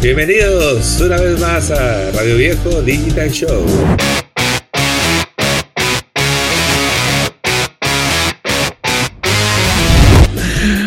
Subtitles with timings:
[0.00, 3.66] Bienvenidos una vez más a Radio Viejo Digital Show.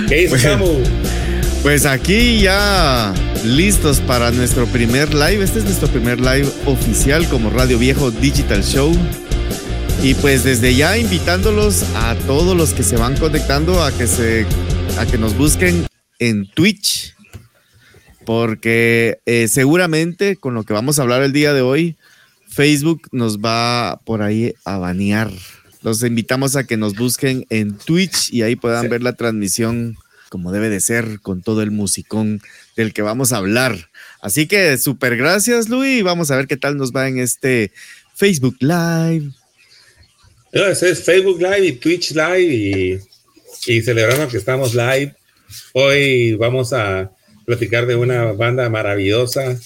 [0.07, 0.81] ¿Qué Samu?
[1.61, 3.13] Pues aquí ya
[3.43, 5.43] listos para nuestro primer live.
[5.43, 8.93] Este es nuestro primer live oficial como Radio Viejo Digital Show.
[10.01, 14.45] Y pues desde ya invitándolos a todos los que se van conectando a que se
[14.97, 15.85] a que nos busquen
[16.19, 17.13] en Twitch.
[18.31, 21.97] Porque eh, seguramente con lo que vamos a hablar el día de hoy,
[22.47, 25.29] Facebook nos va por ahí a banear.
[25.81, 29.97] Los invitamos a que nos busquen en Twitch y ahí puedan ver la transmisión
[30.29, 32.41] como debe de ser con todo el musicón
[32.77, 33.89] del que vamos a hablar.
[34.21, 36.01] Así que súper gracias, Luis.
[36.01, 37.73] Vamos a ver qué tal nos va en este
[38.15, 39.29] Facebook Live.
[40.53, 42.97] No, es Facebook Live y Twitch Live y,
[43.65, 45.13] y celebrando que estamos live.
[45.73, 47.11] Hoy vamos a
[47.45, 49.57] platicar de una banda maravillosa,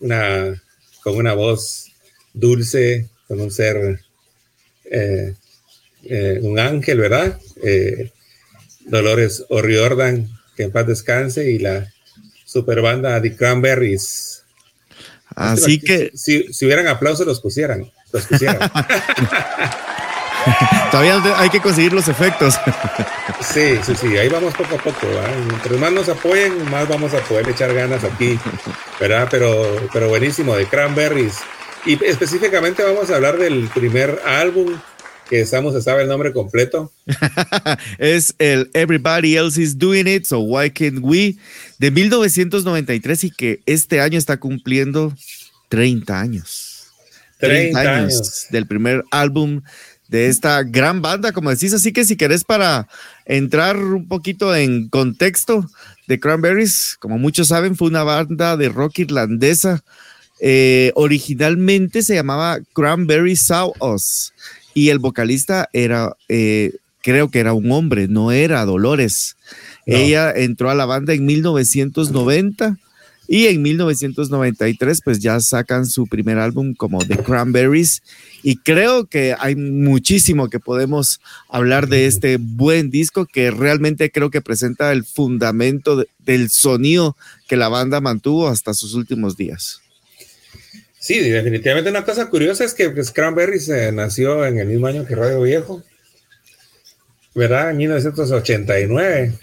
[0.00, 0.62] una,
[1.02, 1.92] con una voz
[2.32, 4.00] dulce, con un ser,
[4.84, 5.34] eh,
[6.04, 7.38] eh, un ángel, ¿verdad?
[7.62, 8.12] Eh,
[8.86, 11.92] Dolores O'Riordan, que en paz descanse, y la
[12.44, 14.44] super banda The Cranberries.
[15.36, 16.10] Así que.
[16.14, 17.90] Si, si, hubieran aplausos, los pusieran.
[18.12, 18.58] Los pusieran.
[20.90, 22.54] Todavía hay que conseguir los efectos.
[23.40, 25.06] sí, sí, sí, ahí vamos poco a poco.
[25.54, 28.38] Entre más nos apoyen, más vamos a poder echar ganas aquí,
[28.98, 29.28] ¿verdad?
[29.30, 31.38] Pero, pero buenísimo, The Cranberries.
[31.86, 34.76] Y específicamente vamos a hablar del primer álbum
[35.30, 36.92] que Samu se sabe el nombre completo.
[37.98, 41.36] es el Everybody Else is Doing It, so Why Can't We,
[41.78, 45.14] de 1993 y que este año está cumpliendo
[45.68, 46.70] 30 años.
[47.38, 49.62] 30, años, del primer álbum
[50.10, 51.72] de esta gran banda, como decís.
[51.72, 52.88] Así que si querés para
[53.24, 55.70] entrar un poquito en contexto
[56.08, 59.84] de Cranberries, como muchos saben, fue una banda de rock irlandesa.
[60.40, 64.32] Eh, originalmente se llamaba Cranberry Saw Us
[64.74, 69.36] y el vocalista era, eh, creo que era un hombre, no era Dolores.
[69.86, 72.78] Ella entró a la banda en 1990
[73.32, 78.02] y en 1993 pues ya sacan su primer álbum como The Cranberries
[78.42, 84.30] y creo que hay muchísimo que podemos hablar de este buen disco que realmente creo
[84.30, 89.80] que presenta el fundamento del sonido que la banda mantuvo hasta sus últimos días.
[90.98, 95.14] Sí, definitivamente una cosa curiosa es que pues, Cranberries nació en el mismo año que
[95.14, 95.84] Radio Viejo,
[97.36, 97.70] ¿verdad?
[97.70, 99.34] En 1989,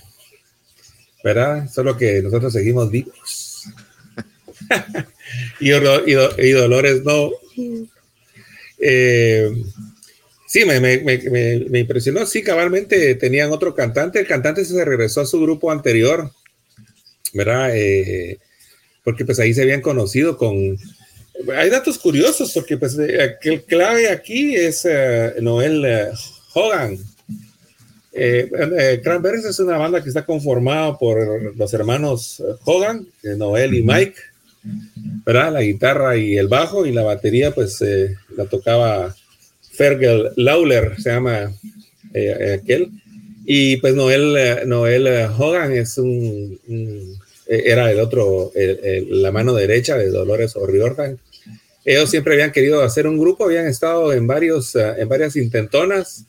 [1.24, 1.70] ¿verdad?
[1.74, 3.37] Solo que nosotros seguimos vivos.
[5.60, 7.32] y, y, Dolores no.
[8.80, 9.52] Eh,
[10.48, 12.26] sí, me, me, me, me, impresionó.
[12.26, 14.20] Sí, cabalmente tenían otro cantante.
[14.20, 16.32] El cantante se regresó a su grupo anterior,
[17.34, 17.72] ¿verdad?
[17.76, 18.40] Eh,
[19.04, 20.78] porque pues ahí se habían conocido con
[21.56, 26.12] hay datos curiosos porque pues el clave aquí es eh, Noel
[26.54, 26.98] Hogan.
[28.12, 34.16] Eh, Cranberries es una banda que está conformada por los hermanos Hogan, Noel y Mike,
[35.26, 35.54] ¿verdad?
[35.54, 37.84] La guitarra y el bajo y la batería pues
[38.36, 39.16] la tocaba
[39.72, 41.52] Fergal Lawler, se llama
[42.54, 42.92] aquel.
[43.46, 45.08] Y pues Noel, Noel
[45.38, 46.60] Hogan es un,
[47.46, 51.20] era el otro, la mano derecha de Dolores O'Riordan
[51.88, 56.26] ellos siempre habían querido hacer un grupo, habían estado en, varios, eh, en varias intentonas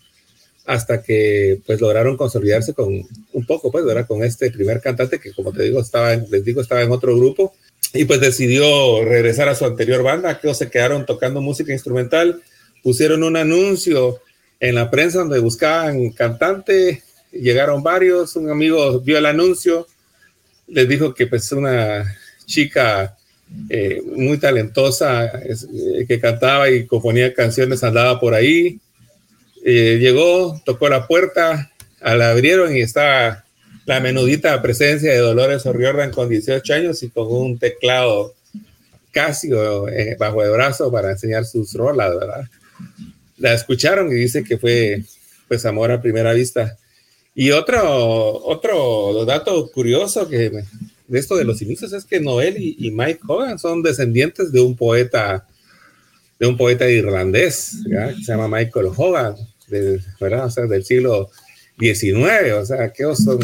[0.64, 4.06] hasta que pues lograron consolidarse con un poco, pues, ¿verdad?
[4.06, 7.54] Con este primer cantante que, como te digo, estaba, les digo, estaba en otro grupo
[7.94, 12.42] y pues decidió regresar a su anterior banda, que se quedaron tocando música instrumental,
[12.82, 14.20] pusieron un anuncio
[14.60, 17.02] en la prensa donde buscaban cantante,
[17.32, 19.86] llegaron varios, un amigo vio el anuncio,
[20.66, 22.04] les dijo que pues una
[22.44, 23.16] chica
[23.70, 28.78] eh, muy talentosa, eh, que cantaba y componía canciones, andaba por ahí.
[29.64, 33.44] Eh, llegó, tocó la puerta, la abrieron y estaba
[33.88, 38.34] la menudita presencia de Dolores O'Riordan con 18 años y con un teclado
[39.10, 39.86] Casio
[40.18, 42.44] bajo el brazo para enseñar sus rolas, ¿verdad?
[43.38, 45.04] La escucharon y dice que fue
[45.48, 46.76] pues amor a primera vista.
[47.34, 52.90] Y otro, otro dato curioso que de esto de los inicios es que Noel y,
[52.90, 55.48] Mike Hogan son descendientes de un poeta,
[56.38, 59.34] de un poeta irlandés, que se llama Michael Hogan,
[59.68, 60.44] de, ¿verdad?
[60.44, 61.30] O sea, del siglo
[61.78, 63.38] XIX, o sea, que son,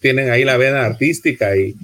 [0.00, 1.76] tienen ahí la vena artística y...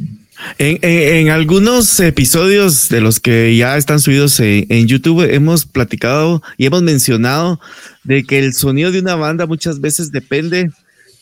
[0.59, 6.67] En, algunos episodios de los que ya están subidos en, en YouTube hemos platicado y
[6.67, 7.61] hemos mencionado
[8.03, 10.71] de que el sonido de una banda muchas veces depende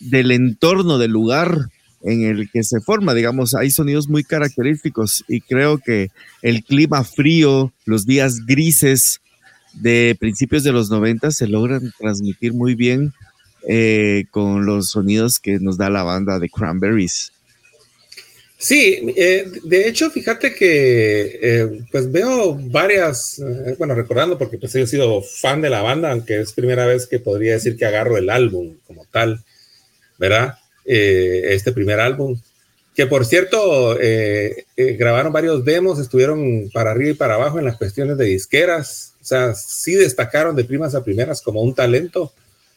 [0.01, 1.69] del entorno, del lugar
[2.03, 6.11] en el que se forma, digamos, hay sonidos muy característicos y creo que
[6.43, 9.21] el clima frío, los días grises
[9.75, 13.13] de principios de los 90 se logran transmitir muy bien
[13.69, 17.33] eh, con los sonidos que nos da la banda de Cranberries.
[18.59, 23.41] Sí, eh, de hecho, fíjate que eh, pues veo varias,
[23.79, 27.21] bueno, recordando porque pues he sido fan de la banda, aunque es primera vez que
[27.21, 29.41] podría decir que agarro el álbum como tal,
[30.19, 30.59] ¿verdad?
[30.85, 32.41] este primer álbum,
[32.95, 33.97] que por cierto,
[34.77, 39.25] grabaron varios demos, estuvieron para arriba y para abajo en las cuestiones de disqueras, o
[39.25, 42.33] sea, sí destacaron de primas a primeras como un talento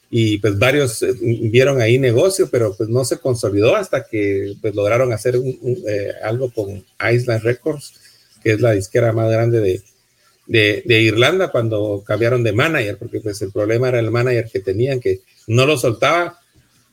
[0.10, 4.75] y pues varios eh, vieron ahí negocio, pero pues no se consolidó hasta que pues
[4.75, 7.94] lograron hacer eh, algo con Island Records,
[8.44, 9.81] que es la disquera más grande de,
[10.48, 14.60] de, de, Irlanda cuando cambiaron de manager, porque pues el problema era el manager que
[14.60, 16.40] tenían, que no lo soltaba,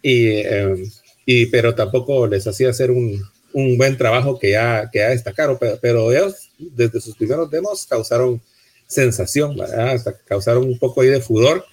[0.00, 0.85] y, eh,
[1.26, 3.23] y pero tampoco les hacía hacer un,
[3.53, 7.87] un, buen trabajo que ya, que ya destacaron, pero, pero ellos desde sus primeros demos
[7.87, 8.41] causaron
[8.87, 11.65] sensación, hasta causaron un poco ahí de furor.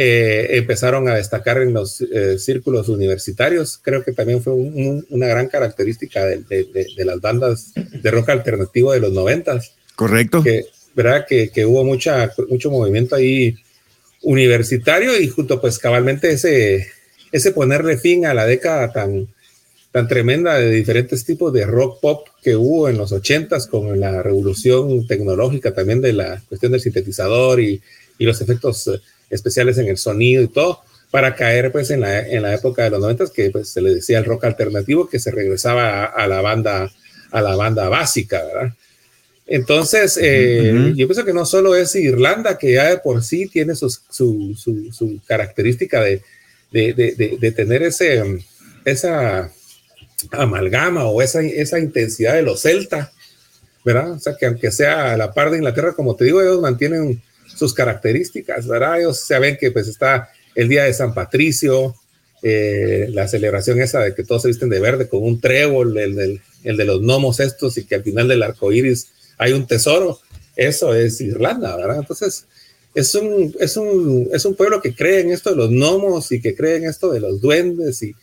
[0.00, 3.80] Eh, empezaron a destacar en los eh, círculos universitarios.
[3.82, 9.00] Creo que también fue una gran característica de, de, las bandas de rock alternativo de
[9.00, 9.72] los noventas.
[9.96, 10.44] Correcto.
[10.44, 11.26] Que, ¿verdad?
[11.28, 13.56] Que, que, hubo mucha, mucho movimiento ahí
[14.22, 16.86] universitario y junto pues cabalmente ese,
[17.32, 19.26] ese ponerle fin a la década tan,
[19.90, 24.22] tan tremenda de diferentes tipos de rock pop que hubo en los ochentas con la
[24.22, 27.82] revolución tecnológica también de la cuestión del sintetizador y,
[28.16, 28.88] y los efectos
[29.30, 30.80] especiales en el sonido y todo,
[31.10, 33.94] para caer pues en la, en la época de los noventas que pues se le
[33.94, 36.90] decía el rock alternativo que se regresaba a, la banda
[37.30, 38.74] a la banda básica, ¿verdad?
[39.46, 43.74] Entonces, eh, yo pienso que no solo es Irlanda, que ya de por sí tiene
[43.74, 46.22] su, su, su, característica de,
[46.70, 48.22] de, de, de, tener ese,
[48.84, 49.50] esa,
[50.32, 53.10] amalgama o esa, esa intensidad de los celta,
[53.84, 54.12] ¿verdad?
[54.12, 57.22] O sea, que aunque sea la par de Inglaterra, como te digo, ellos mantienen
[57.58, 59.00] sus características, ¿verdad?
[59.00, 61.94] Ellos saben que pues está el día de San Patricio,
[62.42, 66.40] eh, la celebración esa de que todos se visten de verde con un trébol, el,
[66.62, 69.08] el, de los gnomos estos y que al final del arco iris
[69.38, 70.20] hay un tesoro,
[70.54, 71.98] eso es Irlanda, ¿verdad?
[71.98, 72.46] Entonces,
[72.94, 76.40] es un, es un, es un pueblo que cree en esto de los gnomos y
[76.40, 78.14] que cree en esto de los duendes y,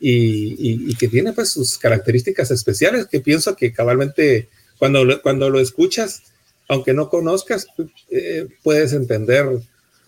[0.00, 4.48] y, que tiene pues sus características especiales que pienso que cabalmente
[4.78, 6.22] cuando, cuando lo escuchas,
[6.68, 7.66] aunque no conozcas,
[8.10, 9.46] eh, puedes entender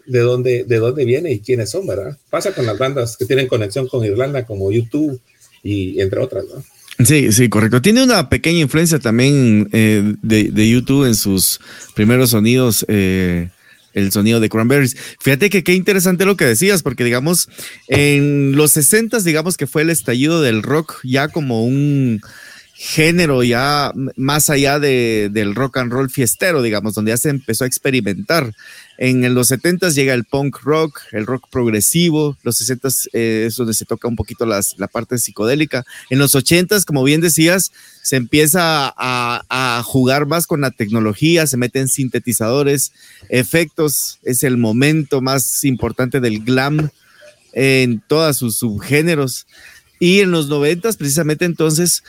[0.06, 2.16] de dónde, de dónde viene y quiénes son, ¿verdad?
[2.30, 5.20] Pasa con las bandas que tienen conexión con Irlanda como YouTube
[5.62, 6.64] y entre otras, ¿no?
[7.04, 7.80] Sí, sí, correcto.
[7.80, 11.60] Tiene una pequeña influencia también eh, de, de, YouTube en sus
[11.94, 12.84] primeros sonidos.
[12.88, 13.50] Eh,
[13.94, 14.96] el sonido de Cranberries.
[15.20, 17.48] Fíjate que qué interesante lo que decías, porque digamos,
[17.88, 22.20] en los 60 digamos que fue el estallido del rock ya como un
[22.80, 27.64] género ya más allá de, del rock and roll fiestero, digamos, donde ya se empezó
[27.64, 28.54] a experimentar.
[28.98, 33.74] En los 70 llega el punk rock, el rock progresivo, los 60 eh, es donde
[33.74, 35.84] se toca un poquito las, la parte psicodélica.
[36.08, 37.72] En los 80 como bien decías,
[38.04, 42.92] se empieza a, a, jugar más con la tecnología, se meten sintetizadores,
[43.28, 46.90] efectos, es el momento más importante del glam
[47.52, 49.48] en todos sus subgéneros.
[50.00, 52.02] Y en los 90 precisamente entonces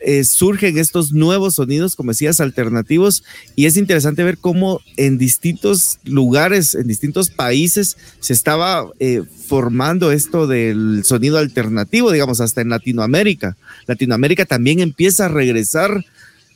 [0.00, 3.24] eh, surgen estos nuevos sonidos, como decías, alternativos,
[3.56, 10.12] y es interesante ver cómo en distintos lugares, en distintos países, se estaba eh, formando
[10.12, 13.56] esto del sonido alternativo, digamos, hasta en Latinoamérica.
[13.86, 16.04] Latinoamérica también empieza a regresar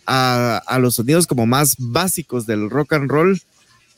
[0.07, 3.41] a, los sonidos como más básicos del rock and roll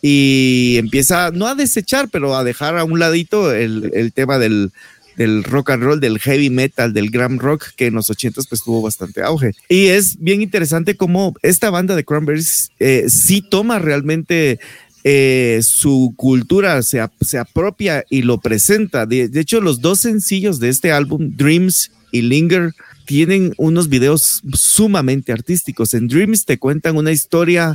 [0.00, 4.73] y empieza, no a desechar, pero a dejar a un ladito el tema del
[5.19, 8.63] del rock and roll, del heavy metal, del glam rock, que en los ochentas pues
[8.63, 9.53] tuvo bastante auge.
[9.69, 14.61] Y es bien interesante cómo esta banda de Cranberries eh, sí toma realmente
[15.03, 19.07] eh, su cultura, se, se, apropia y lo presenta.
[19.07, 22.73] De, hecho, los dos sencillos de este álbum, Dreams y Linger,
[23.05, 25.95] tienen unos videos sumamente artísticos.
[25.95, 27.75] En Dreams te cuentan una historia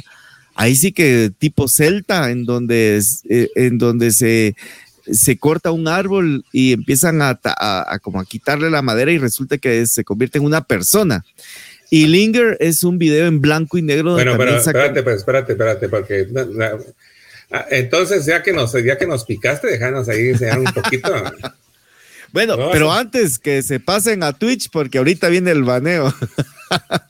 [0.55, 4.55] ahí sí que tipo celta, en donde, eh, en donde se
[5.11, 7.39] se corta un árbol y empiezan a,
[8.01, 11.25] como a quitarle la madera y resulta que se convierte en una persona.
[11.89, 14.13] Y Linger es un video en blanco y negro.
[14.13, 16.27] Bueno, pero espérate, pues, espérate, espérate, porque
[17.51, 21.13] ah, entonces ya que nos, ya que nos picaste, déjanos ahí enseñar un poquito.
[22.31, 26.13] bueno, pero antes que se pasen a Twitch, porque ahorita viene el baneo.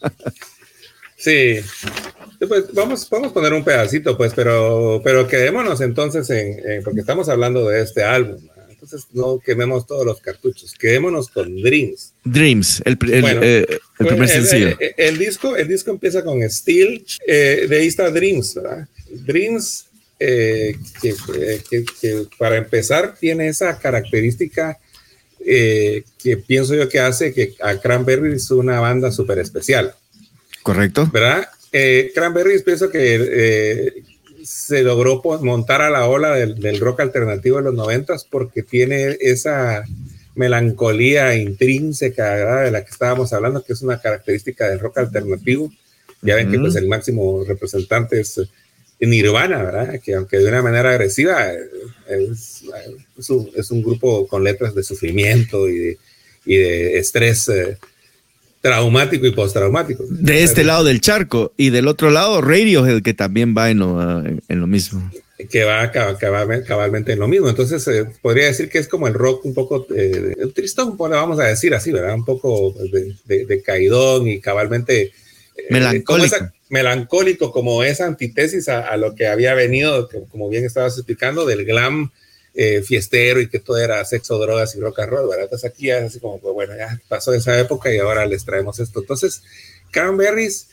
[1.17, 1.59] sí,
[2.47, 7.29] pues vamos, vamos a poner un pedacito, pues, pero, pero quedémonos entonces en, porque estamos
[7.29, 8.41] hablando de este álbum.
[8.69, 12.13] entonces no quememos todos los cartuchos, quedémonos con Dreams.
[12.23, 14.77] Dreams, el, eh, primer pues, sencillo.
[14.97, 18.87] El, disco, el disco empieza con Steel, eh, de ahí está Dreams, ¿verdad?
[19.09, 19.85] Dreams,
[20.19, 24.79] que, que, para empezar tiene esa característica
[25.43, 29.93] que pienso yo que hace que a Cranberry es una banda súper especial.
[30.63, 31.09] Correcto.
[31.11, 31.49] ¿Verdad?
[31.75, 34.03] Eh, Cranberries pienso que eh,
[34.43, 39.83] se logró montar a la ola del, rock alternativo de los noventas porque tiene esa
[40.35, 45.71] melancolía intrínseca de la que estábamos hablando, que es una característica del rock alternativo.
[46.21, 48.39] Ya ven que pues, el máximo representante es
[48.99, 49.99] Nirvana, ¿verdad?
[49.99, 51.51] Que aunque de una manera agresiva,
[52.07, 52.63] es,
[53.29, 55.97] un, grupo con letras de sufrimiento y
[56.45, 57.49] de, estrés.
[57.49, 57.77] Eh,
[58.63, 60.05] traumático y postraumático.
[60.09, 64.21] De este lado del charco y del otro lado Radiohead que también va en lo,
[64.25, 65.11] en lo mismo.
[65.49, 67.49] Que va cabalmente en lo mismo.
[67.49, 71.43] Entonces eh, podría decir que es como el rock un poco eh, tristón, vamos a
[71.43, 72.15] decir así, ¿verdad?
[72.15, 72.73] Un poco
[73.25, 75.11] de, de, caidón y cabalmente...
[75.57, 76.37] Eh, melancólico.
[76.37, 81.45] Como melancólico, como esa antítesis a, a, lo que había venido, como bien estabas explicando,
[81.45, 82.11] del glam
[82.55, 85.45] eh, fiestero y que todo era sexo, drogas y rock and roll, ¿verdad?
[85.45, 88.79] Entonces aquí es así como, pues bueno, ya pasó esa época y ahora les traemos
[88.79, 88.99] esto.
[88.99, 89.41] Entonces,
[89.89, 90.67] Cranberries,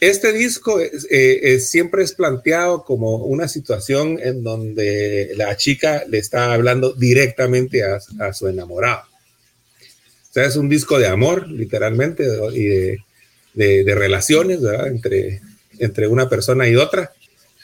[0.00, 6.52] este disco eh, siempre es planteado como una situación en donde la chica le está
[6.52, 9.02] hablando directamente a, su enamorado.
[9.02, 12.98] O sea, es un disco de amor, literalmente, y de,
[13.54, 14.88] de, relaciones, ¿verdad?
[14.88, 15.40] Entre,
[15.78, 17.12] entre una persona y otra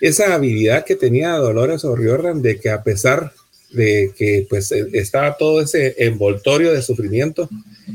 [0.01, 3.33] esa habilidad que tenía Dolores O'Riordan de que a pesar
[3.71, 7.49] de que pues e, estaba todo ese envoltorio de sufrimiento,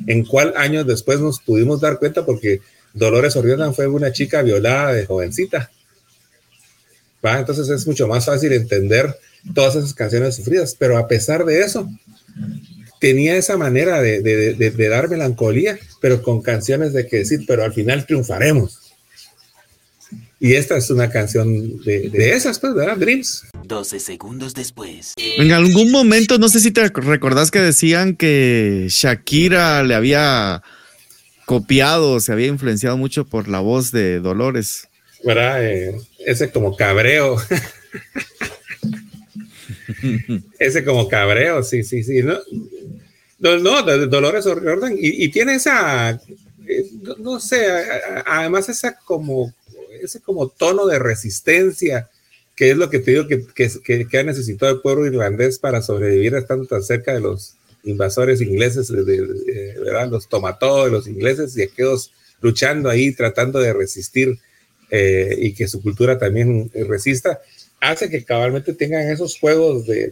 [0.08, 2.62] en cual años después nos pudimos dar cuenta porque
[2.94, 5.72] Dolores O'Riordan fue una chica violada de jovencita.
[7.26, 7.40] ¿va?
[7.40, 9.16] Entonces es mucho más fácil entender
[9.54, 11.90] todas esas canciones sufridas, pero a pesar de eso,
[13.00, 17.64] tenía esa manera de, de, de dar melancolía, pero con canciones de que decir, pero
[17.64, 18.83] al final triunfaremos.
[20.44, 22.98] Y esta es una canción de, esas, pues, ¿verdad?
[22.98, 23.46] Dreams.
[23.64, 25.14] 12 segundos después.
[25.16, 30.62] En algún momento, no sé si te recordás que decían que Shakira le había
[31.46, 34.90] copiado, se había influenciado mucho por la voz de Dolores.
[35.24, 35.66] ¿Verdad?
[35.66, 35.96] Eh,
[36.26, 37.38] ese como cabreo.
[40.60, 42.22] ese como cabreo, sí, sí, sí.
[43.40, 44.98] No, no, Dolores Orden.
[45.00, 46.20] Y, y tiene esa,
[46.68, 46.86] eh,
[47.20, 47.66] no, sé,
[48.26, 49.54] además esa como
[50.06, 52.10] ese como tono de resistencia,
[52.56, 55.82] que es lo que te digo que, que, que ha necesitado el pueblo irlandés para
[55.82, 60.10] sobrevivir estando tan cerca de los invasores ingleses, de, ¿verdad?
[60.10, 64.38] los de los ingleses y aquellos luchando ahí, tratando de resistir
[64.90, 67.42] eh, y que su cultura también resista,
[67.80, 70.12] hace que cabalmente tengan esos juegos de,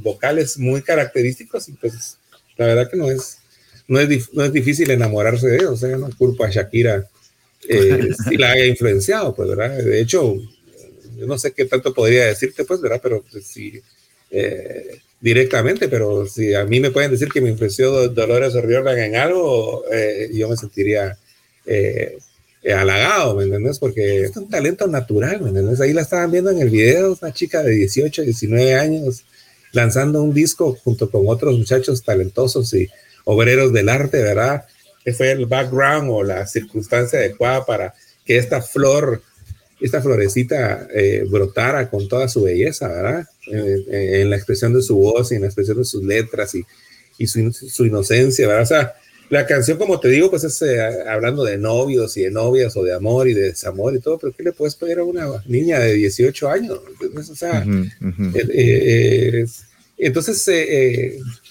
[0.00, 2.18] vocales muy característicos y pues
[2.56, 3.38] la verdad que no es,
[3.86, 7.08] no es, no es difícil enamorarse de ellos, sea, no culpa a Shakira
[7.66, 9.78] eh, si la haya influenciado, pues, ¿verdad?
[9.78, 10.34] De hecho,
[11.16, 13.00] yo no sé qué tanto podría decirte, pues, ¿verdad?
[13.02, 13.80] Pero si
[14.30, 19.16] eh, directamente, pero si a mí me pueden decir que me influenció Dolores O'Riordan en
[19.16, 21.18] algo, eh, yo me sentiría
[22.74, 23.78] halagado, ¿me entiendes?
[23.78, 25.80] Porque es un talento natural, ¿me entiendes?
[25.80, 29.24] Ahí la estaban viendo en el video, una chica de 18, 19 años,
[29.72, 32.88] lanzando un disco junto con otros muchachos talentosos y
[33.24, 34.64] obreros del arte, ¿verdad?
[35.12, 39.22] Fue el background o la circunstancia adecuada para que esta flor,
[39.80, 43.26] esta florecita eh, brotara con toda su belleza, ¿verdad?
[43.50, 46.64] en la expresión de su voz y en la expresión de sus letras y,
[47.16, 48.62] y su, su, inocencia, ¿verdad?
[48.62, 48.94] O sea,
[49.30, 52.82] la canción, como te digo, pues es eh, hablando de novios y de novias o
[52.82, 55.78] de amor y de desamor y todo, pero ¿qué le puedes pedir a una niña
[55.80, 56.80] de 18 años?
[57.14, 57.64] O sea,
[58.34, 59.46] eh,
[59.98, 60.48] entonces,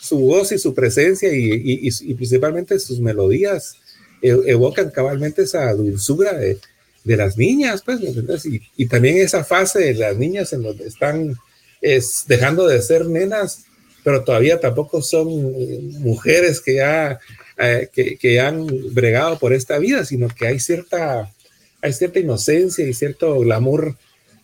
[0.08, 3.76] su voz y su presencia y, principalmente sus melodías
[4.22, 6.60] e, evocan cabalmente esa dulzura de,
[7.04, 8.02] las niñas, pues,
[8.76, 11.36] Y, también esa fase de las niñas en donde están
[11.82, 13.64] es, dejando de ser nenas,
[14.04, 15.28] pero todavía tampoco son
[16.02, 17.20] mujeres que ya,
[17.58, 21.32] eh, que, han bregado por esta vida, sino que hay cierta,
[21.82, 23.96] hay cierta inocencia y cierto glamour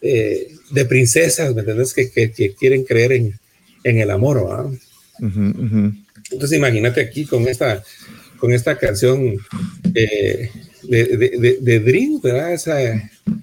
[0.01, 1.93] eh, de princesas, ¿me entiendes?
[1.93, 3.39] Que, quieren creer en,
[3.83, 4.71] en el amor, ¿verdad?
[6.31, 7.83] Entonces imagínate aquí con esta,
[8.37, 9.37] con esta canción
[9.95, 10.49] eh,
[10.83, 12.53] de, de, Dream, ¿verdad?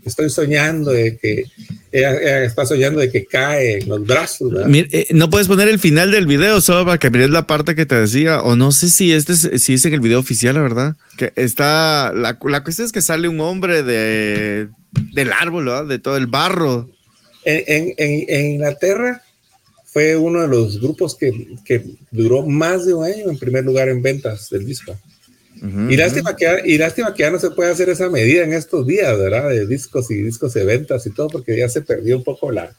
[0.04, 1.44] estoy soñando de que
[1.92, 4.52] ella, está soñando de que cae en los brazos.
[4.72, 7.86] Eh, no puedes poner el final del video solo para que mires la parte que
[7.86, 10.62] te decía, o no sé si este es, si es en el video oficial, la
[10.62, 10.96] verdad.
[11.16, 14.68] Que está, la, la cuestión es que sale un hombre de,
[15.12, 15.86] del árbol, ¿verdad?
[15.86, 16.90] de todo el barro.
[17.44, 19.22] En, en, en Inglaterra
[19.92, 21.32] fue uno de los grupos que,
[21.64, 24.96] que duró más de un año en primer lugar en ventas del disco.
[25.88, 28.86] y, lástima que, y lástima que ya no se puede hacer esa medida en estos
[28.86, 29.50] días, ¿verdad?
[29.50, 32.72] De discos y discos de ventas y todo, porque ya se perdió un poco la,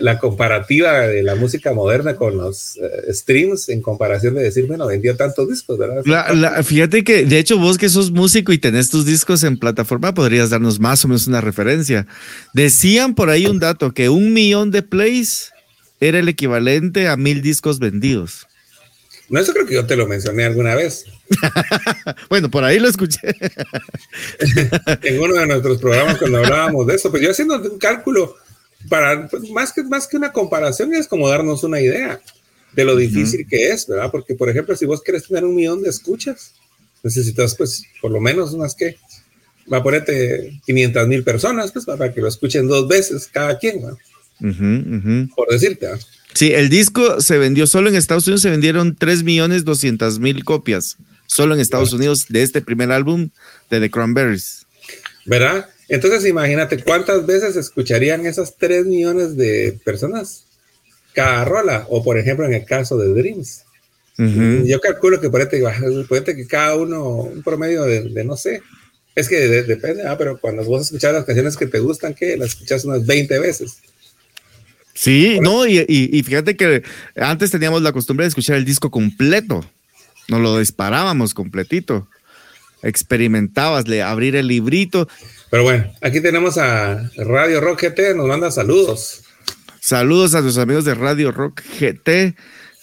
[0.00, 4.88] la, comparativa de la música moderna con los eh, streams en comparación de decir, bueno,
[4.88, 6.64] vendió tantos discos, ¿verdad?
[6.64, 10.50] fíjate que, de hecho, vos que sos músico y tenés tus discos en plataforma, podrías
[10.50, 12.08] darnos más o menos una referencia.
[12.54, 15.52] Decían por ahí un dato que un millón de plays
[16.00, 18.46] era el equivalente a mil discos vendidos.
[19.28, 21.04] No, eso creo que yo te lo mencioné alguna vez.
[22.28, 23.20] bueno, por ahí lo escuché.
[25.02, 28.36] en uno de nuestros programas cuando hablábamos de eso, pues yo haciendo un cálculo
[28.88, 32.20] para, pues, más, que, más que una comparación es como darnos una idea
[32.72, 34.10] de lo difícil que es, ¿verdad?
[34.12, 36.52] Porque, por ejemplo, si vos querés tener un millón de escuchas,
[37.02, 38.96] necesitas, pues, por lo menos unas que,
[39.72, 43.80] va a ponerte 500 mil personas, pues, para que lo escuchen dos veces cada quien,
[44.38, 45.88] Por decirte,
[46.34, 50.44] Sí, el disco se vendió solo en Estados Unidos, se vendieron 3 millones 200 mil
[50.44, 53.30] copias, solo en Estados Unidos, de este primer álbum
[53.70, 54.66] de The Cranberries.
[55.24, 55.66] ¿Verdad?
[55.88, 60.44] Entonces imagínate cuántas veces escucharían esas 3 millones de personas
[61.14, 63.62] cada rola, o por ejemplo en el caso de Dreams.
[64.18, 68.62] Yo calculo que puede que cada uno, un promedio de, no sé,
[69.14, 72.48] es que depende, ah, pero cuando vos escuchas las canciones que te gustan, que las
[72.48, 73.78] escuchas unas 20 veces.
[74.96, 76.82] Sí, no, y, fíjate que
[77.16, 79.62] antes teníamos la costumbre de escuchar el disco completo,
[80.28, 82.08] nos lo disparábamos completito,
[82.82, 85.06] experimentabas, le abrir el librito.
[85.50, 89.22] Pero bueno, aquí tenemos a Radio Rock GT, nos manda saludos.
[89.80, 92.34] Saludos a sus amigos de Radio Rock GT.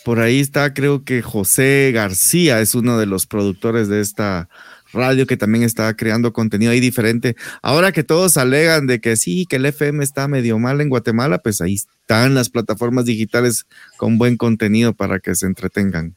[0.06, 4.50] Por ahí está, creo que José García es uno de los productores de esta
[4.94, 7.36] radio que también está creando contenido ahí diferente.
[7.62, 11.40] Ahora que todos alegan de que sí, que el FM está medio mal en Guatemala,
[11.40, 13.66] pues ahí están las plataformas digitales
[13.98, 16.16] con buen contenido para que se entretengan.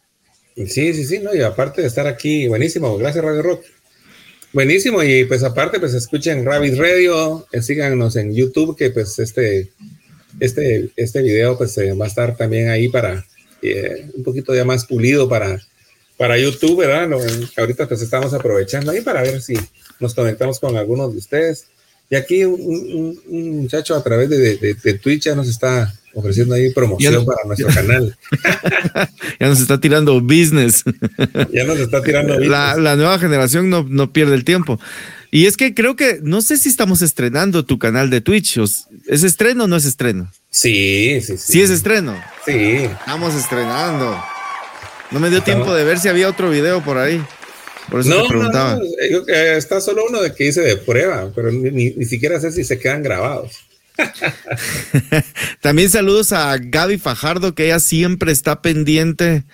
[0.56, 3.64] Sí, sí, sí, no, y aparte de estar aquí, buenísimo, gracias Radio Rock.
[4.52, 9.70] Buenísimo, y pues aparte, pues escuchen Rabbit Radio, eh, síganos en YouTube, que pues este,
[10.40, 13.26] este, este video pues va a estar también ahí para
[13.60, 15.60] eh, un poquito ya más pulido para
[16.16, 17.10] para YouTube, ¿verdad?
[17.56, 19.54] ahorita pues estamos aprovechando ahí para ver si
[20.00, 21.66] nos conectamos con algunos de ustedes.
[22.08, 23.18] Y aquí un,
[23.62, 28.16] muchacho a través de, Twitch ya nos está ofreciendo ahí promoción para nuestro canal.
[29.40, 30.84] ya nos está tirando business.
[31.52, 32.50] ya nos está tirando business.
[32.50, 34.80] La, nueva generación no, no, pierde el tiempo.
[35.32, 38.58] Y es que creo que, no sé si estamos estrenando tu canal de Twitch.
[39.06, 40.30] ¿Es estreno o no es estreno?
[40.48, 41.52] Sí, sí, sí.
[41.52, 42.14] Sí es estreno.
[42.46, 42.52] Sí.
[42.54, 44.16] Estamos estrenando.
[45.10, 47.22] No me dio tiempo de ver si había otro video por ahí.
[47.90, 48.80] Por eso te preguntaba.
[49.28, 52.78] Eh, está solo uno de que hice de prueba, pero ni, siquiera sé si se
[52.78, 53.52] quedan grabados.
[55.60, 59.44] También saludos a Gaby Fajardo, que ella siempre está pendiente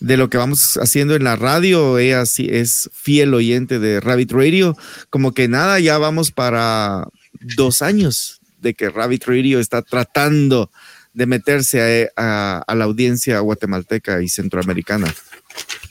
[0.00, 1.98] de lo que vamos haciendo en la radio.
[1.98, 4.76] Ella sí es fiel oyente de Rabbit Radio.
[5.10, 7.08] Como que nada, ya vamos para
[7.40, 10.70] dos años de que Rabbit Radio está tratando
[11.18, 15.12] de meterse a, la audiencia guatemalteca y centroamericana.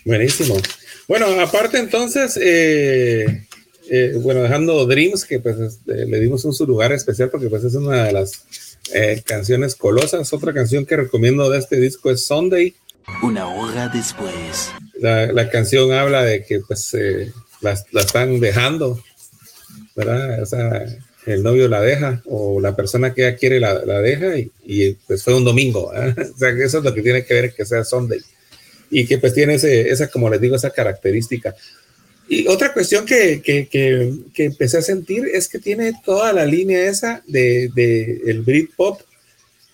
[0.05, 0.55] Buenísimo.
[1.05, 3.45] Bueno, aparte entonces, eh,
[3.89, 7.65] eh, bueno, dejando Dreams, que pues este, le dimos un su lugar especial porque pues
[7.65, 10.31] es una de las eh, canciones colosas.
[10.31, 12.73] Otra canción que recomiendo de este disco es Sunday.
[13.21, 14.71] Una hora después.
[15.01, 16.95] La, canción habla de que pues
[17.59, 19.03] la, la, están dejando,
[19.93, 20.41] ¿verdad?
[20.41, 20.85] O sea,
[21.27, 25.23] el novio la deja o la persona que ella quiere la, la deja y, pues
[25.23, 25.91] fue un domingo.
[26.35, 28.19] O sea, que eso es lo que tiene que ver que sea Sunday
[28.89, 31.55] y que pues tiene ese, esa, como les digo, esa característica.
[32.29, 36.89] Y otra cuestión que, que, que, empecé a sentir es que tiene toda la línea
[36.89, 39.01] esa de, de el Britpop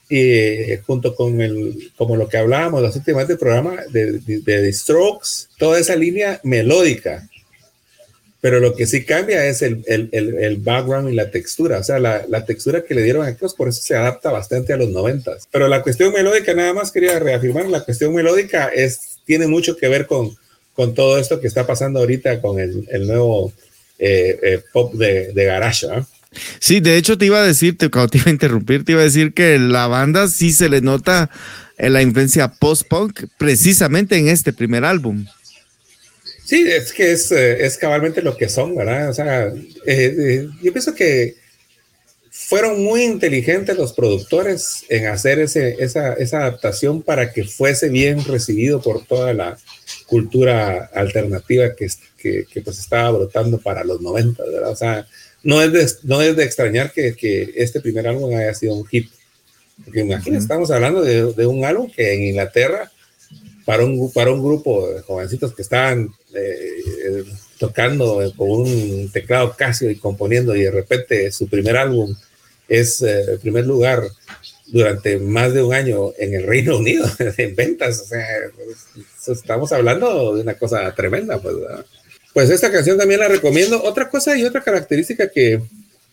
[0.10, 4.74] y junto con el, como lo que hablábamos las últimas del programa de, de, de
[4.74, 7.28] Strokes, toda esa línea melódica
[8.44, 11.98] pero lo que sí cambia es el, el, el, background y la textura, o sea,
[11.98, 14.90] la, la, textura que le dieron a estos, por eso se adapta bastante a los
[14.90, 15.48] noventas.
[15.50, 19.88] Pero la cuestión melódica, nada más quería reafirmar, la cuestión melódica es, tiene mucho que
[19.88, 20.36] ver con,
[20.74, 23.54] con todo esto que está pasando ahorita con el, el nuevo
[23.98, 25.88] eh, eh, pop de, de garage.
[25.90, 26.06] ¿ah?
[26.60, 29.06] Sí, de hecho te iba a decir, cuando te iba a interrumpir, te iba a
[29.06, 31.30] decir que la banda sí se le nota
[31.78, 35.26] la influencia post-punk precisamente en este primer álbum.
[36.46, 39.10] Sí, es que es, eh, es cabalmente lo que son, ¿verdad?
[39.10, 41.36] O sea, eh, eh, yo pienso que
[42.30, 48.26] fueron muy inteligentes los productores en hacer ese, esa, esa, adaptación para que fuese bien
[48.26, 49.58] recibido por toda la
[50.08, 54.72] cultura alternativa que, que, que pues estaba brotando para los 90, ¿verdad?
[54.72, 55.08] O sea,
[55.44, 58.86] no es de, no es de extrañar que, que, este primer álbum haya sido un
[58.88, 59.10] hit
[59.84, 62.92] Porque imagínense, estamos hablando de, de, un álbum que en Inglaterra,
[63.66, 67.24] para un, para un grupo de jovencitos que estaban eh,
[67.58, 72.16] tocando con un teclado Casio y componiendo, y de repente su primer álbum
[72.68, 74.04] es eh, primer lugar
[74.68, 77.06] durante más de un año en el Reino Unido
[77.38, 78.02] en ventas.
[78.02, 81.56] O sea, pues, estamos hablando de una cosa tremenda, pues.
[82.34, 83.82] Pues esta canción también la recomiendo.
[83.84, 85.62] Otra cosa y otra característica que,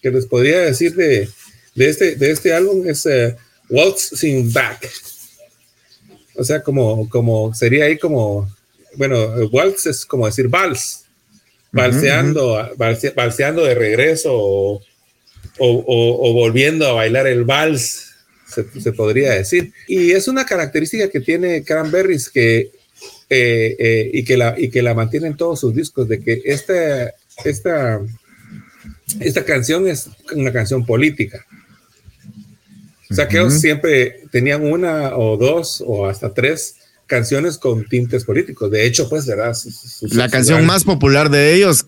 [0.02, 1.26] que les podría decir de,
[1.74, 3.34] de, este, de este álbum es uh,
[3.70, 4.90] Waltzing Back.
[6.36, 8.48] O sea, como, como sería ahí como,
[8.96, 9.16] bueno,
[9.52, 11.04] waltz es como decir vals,
[11.72, 14.82] valseando, valseando de regreso o,
[15.58, 18.10] o, volviendo a bailar el vals,
[18.46, 19.72] se, podría decir.
[19.86, 22.72] Y es una característica que tiene Cranberries que,
[23.28, 26.42] eh, eh, y, que la, y que la mantiene en todos sus discos, de que
[26.44, 27.14] esta,
[27.44, 28.00] esta,
[29.20, 31.46] esta canción es una canción política.
[33.10, 38.24] O sea, que ellos siempre tenían una o dos o hasta tres canciones con tintes
[38.24, 38.70] políticos.
[38.70, 39.56] De hecho, pues, ¿verdad?
[40.12, 41.86] la canción más popular de ellos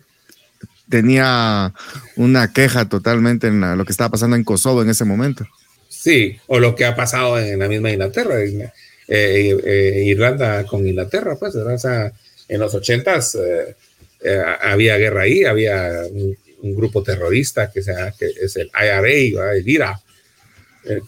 [0.88, 1.72] tenía
[2.16, 5.46] una queja totalmente en lo que estaba pasando en Kosovo en ese momento.
[5.88, 8.70] Sí, o lo que ha pasado en la misma Inglaterra, en, eh,
[9.08, 11.74] eh, Irlanda con Inglaterra, pues, ¿verdad?
[11.74, 12.12] O sea,
[12.48, 16.37] en los ochentas eh, había guerra ahí, había un,
[16.74, 20.00] grupo terrorista que, sea, que es el IRA, el IRA,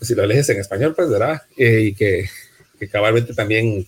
[0.01, 1.43] si lo lees en español, pues, ¿verdad?
[1.57, 2.29] y que,
[2.79, 3.87] que cabalmente también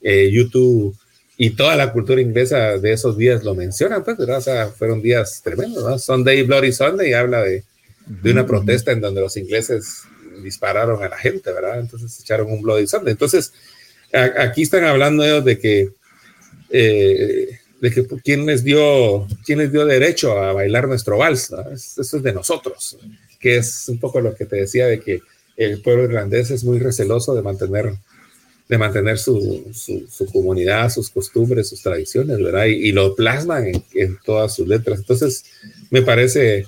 [0.00, 0.96] YouTube
[1.36, 4.38] y toda la cultura inglesa de esos días lo mencionan, pues, ¿verdad?
[4.38, 5.98] O sea, fueron días tremendos, ¿no?
[5.98, 7.64] Sunday, Bloody Sunday, habla de,
[8.06, 10.02] de una protesta en donde los ingleses
[10.42, 11.80] dispararon a la gente, ¿verdad?
[11.80, 13.12] Entonces echaron un Bloody Sunday.
[13.12, 13.52] Entonces,
[14.12, 15.90] aquí están hablando ellos de que,
[16.70, 21.70] eh, de que quién les dio, quién les dio derecho a bailar nuestro vals, ¿no?
[21.70, 22.96] Eso es de nosotros,
[23.44, 25.20] que es un poco lo que te decía de que
[25.58, 27.92] el pueblo irlandés es muy receloso de mantener
[28.66, 32.64] de mantener su, su, comunidad, sus costumbres, sus tradiciones, ¿verdad?
[32.64, 35.00] Y, lo plasman en, todas sus letras.
[35.00, 35.44] Entonces,
[35.90, 36.66] me parece,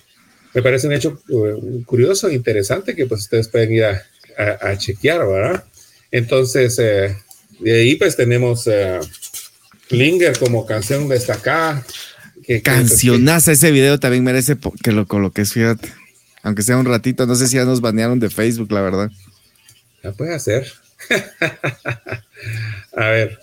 [0.53, 4.03] me parece un hecho uh, curioso, interesante, que pues ustedes pueden ir a,
[4.61, 5.65] a, chequear, ¿verdad?
[6.11, 7.17] Entonces, eh,
[7.61, 8.69] de ahí pues tenemos
[9.89, 11.87] Klinger como canción destacada.
[12.45, 16.06] Que, Cancionaza, ese video también merece que lo coloques, fíjate.
[16.47, 19.11] Aunque sea un ratito, no sé si ya nos banearon de Facebook, la verdad.
[20.05, 20.73] Ya puede hacer.
[22.97, 23.41] A ver.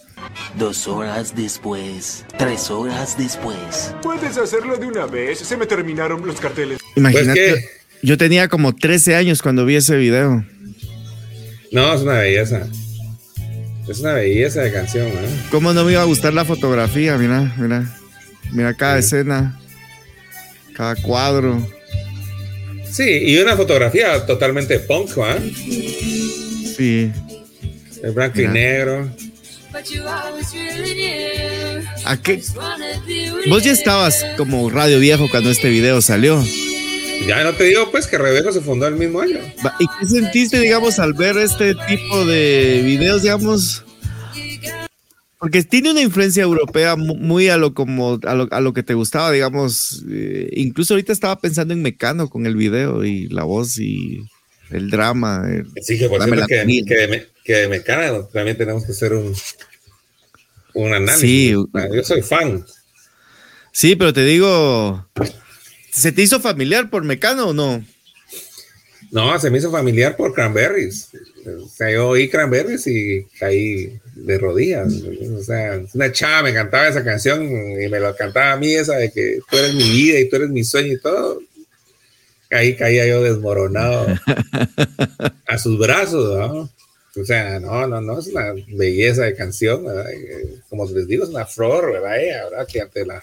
[0.58, 3.94] Dos horas después, tres horas después.
[4.02, 6.80] Puedes hacerlo de una vez, se me terminaron los carteles.
[6.96, 7.66] Imagínate, pues
[8.02, 10.46] yo tenía como 13 años cuando vi ese video.
[11.74, 12.70] No, es una belleza.
[13.86, 15.44] Es una belleza de canción, ¿eh?
[15.52, 17.18] ¿Cómo no me iba a gustar la fotografía?
[17.18, 17.84] Mira, mira.
[18.54, 19.60] Mira cada escena,
[20.74, 21.62] cada cuadro.
[22.94, 25.52] Sí, y una fotografía totalmente punk, ¿eh?
[26.78, 27.12] Sí.
[28.04, 29.10] El blanco y negro.
[32.06, 32.44] ¿A qué?
[33.48, 36.44] Vos ya estabas como radio viejo cuando este video salió.
[37.26, 39.40] Ya no te digo pues que Rebeco se fundó el mismo año.
[39.80, 43.83] ¿Y qué sentiste, digamos, al ver este tipo de videos, digamos?
[45.44, 50.02] Porque tiene una influencia europea muy a lo como a lo, que te gustaba, digamos.
[50.10, 54.24] Eh, incluso ahorita estaba pensando en Mecano con el video y la voz y
[54.70, 55.46] el drama.
[55.82, 59.36] sí, que por cierto que, que, que, de Mecano también tenemos que hacer un,
[60.76, 61.20] un análisis.
[61.20, 62.66] Sí, ah, yo soy fan.
[63.74, 65.10] Sí, pero te digo,
[65.92, 67.84] ¿se te hizo familiar por Mecano o no?
[69.14, 71.10] No, se me hizo familiar por Cranberries.
[71.64, 74.92] O sea, yo oí Cranberries y caí de rodillas.
[74.92, 78.98] O sea, una chava me cantaba esa canción y me lo cantaba a mí esa
[78.98, 81.40] de que tú eres mi vida y tú eres mi sueño y todo
[82.54, 84.08] ahí caía yo desmoronado
[85.48, 86.70] a sus brazos, ¿no?
[87.16, 90.08] O sea, no, no, no, es una belleza de canción, ¿verdad?
[90.70, 92.50] Como les digo, es una flor, ¿verdad?
[92.50, 92.68] ¿verdad?
[92.68, 93.22] Que ante la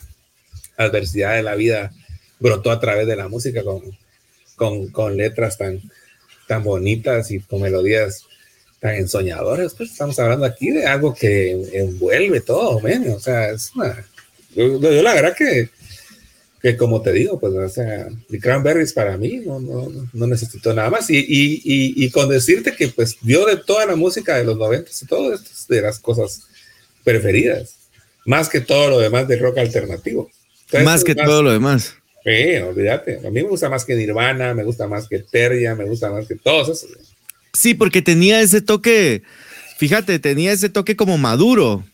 [0.76, 1.92] adversidad de la vida
[2.38, 3.82] brotó a través de la música con,
[4.60, 5.80] con, con letras tan,
[6.46, 8.26] tan bonitas y con melodías
[8.78, 9.72] tan ensoñadoras.
[9.72, 13.10] Pues estamos hablando aquí de algo que envuelve todo, ¿ven?
[13.10, 14.04] O sea, es una...
[14.54, 15.70] yo la verdad que
[16.60, 20.74] que como te digo, pues, o sea, el Cranberries para mí no, no, no necesito
[20.74, 21.08] nada más.
[21.08, 24.90] Y, y, y, con decirte que, pues, dio de toda la música de los 90
[25.00, 26.42] y todo esto de las cosas
[27.02, 27.76] preferidas,
[28.26, 30.30] más que todo lo demás del rock alternativo.
[30.84, 31.94] más que todo lo demás.
[32.24, 33.18] Sí, olvídate.
[33.18, 36.26] A mí me gusta más que Nirvana, me gusta más que Terria, me gusta más
[36.26, 36.90] que todos esos.
[37.52, 39.22] Sí, porque tenía ese toque,
[39.78, 41.84] fíjate, tenía ese toque como maduro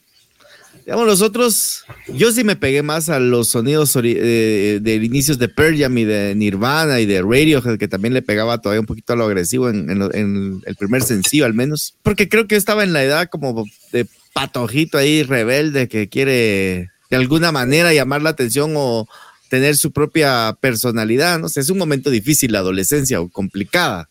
[0.87, 5.37] Digamos, los otros, yo sí me pegué más a los sonidos ori- eh, de inicios
[5.37, 8.87] de Pearl Jam y de Nirvana y de Radiohead, que también le pegaba todavía un
[8.87, 12.93] poquito a lo agresivo en, el primer sencillo al menos, porque creo que estaba en
[12.93, 18.75] la edad como de patojito ahí rebelde que quiere de alguna manera llamar la atención
[18.77, 19.09] o
[19.49, 24.09] tener su propia personalidad, no sé, es un momento difícil la adolescencia o complicada.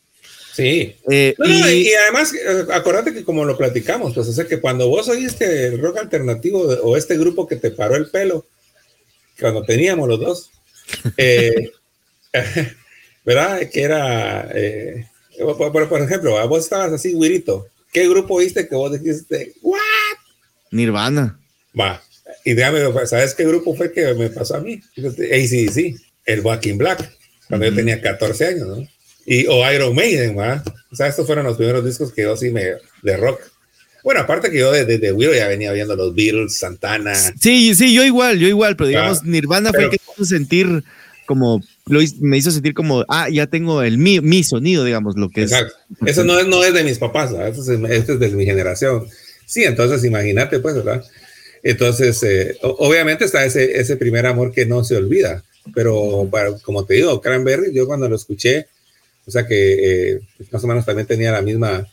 [0.54, 0.96] Sí.
[1.12, 4.46] Eh, No, no, y- y, además, eh, acordate que como lo platicamos, pues, o sea,
[4.48, 8.46] que cuando vos oíste el rock alternativo o este grupo que te paró el pelo,
[9.40, 10.52] cuando teníamos los dos,
[11.18, 11.72] eh,
[13.26, 13.70] ¿verdad?
[13.72, 15.08] Que era, eh,
[15.40, 19.80] por, por- por ejemplo, vos estabas así, güirito, ¿qué grupo oíste que vos dijiste, what?
[20.72, 21.38] Nirvana.
[21.78, 22.02] Va,
[22.44, 24.82] y déjame, ¿sabes qué grupo fue que me pasó a mí?
[24.98, 27.12] ACDC, el Walking Black,
[27.48, 28.88] cuando yo tenía 14 años, ¿no?
[29.26, 30.64] Y, o Iron Maiden, ¿va?
[30.92, 32.64] O sea, estos fueron los primeros discos que yo sí me,
[33.02, 33.42] de rock.
[34.04, 37.16] Bueno, aparte que yo desde de, Willow ya venía viendo los Beatles, Santana.
[37.40, 40.14] Sí, sí, yo igual, yo igual, pero digamos, Ah, Nirvana fue pero- el que me
[40.14, 40.84] hizo sentir
[41.26, 45.30] como, lo me hizo sentir como, ah, ya tengo el mi, mi sonido, digamos, lo
[45.30, 45.52] que es.
[45.52, 45.76] Exacto.
[46.06, 47.48] Eso no es, no es de mis papás, ¿verdad?
[47.48, 49.08] Eso es, esto es de mi generación.
[49.48, 51.04] Sí, entonces imagínate, pues, ¿verdad?
[51.68, 56.86] Entonces, eh, obviamente está ese, ese primer amor que no se olvida, pero para- como
[56.86, 58.68] te digo, Cranberry, yo cuando lo escuché,
[59.26, 61.88] o sea que eh, pues, más o menos también tenía la misma,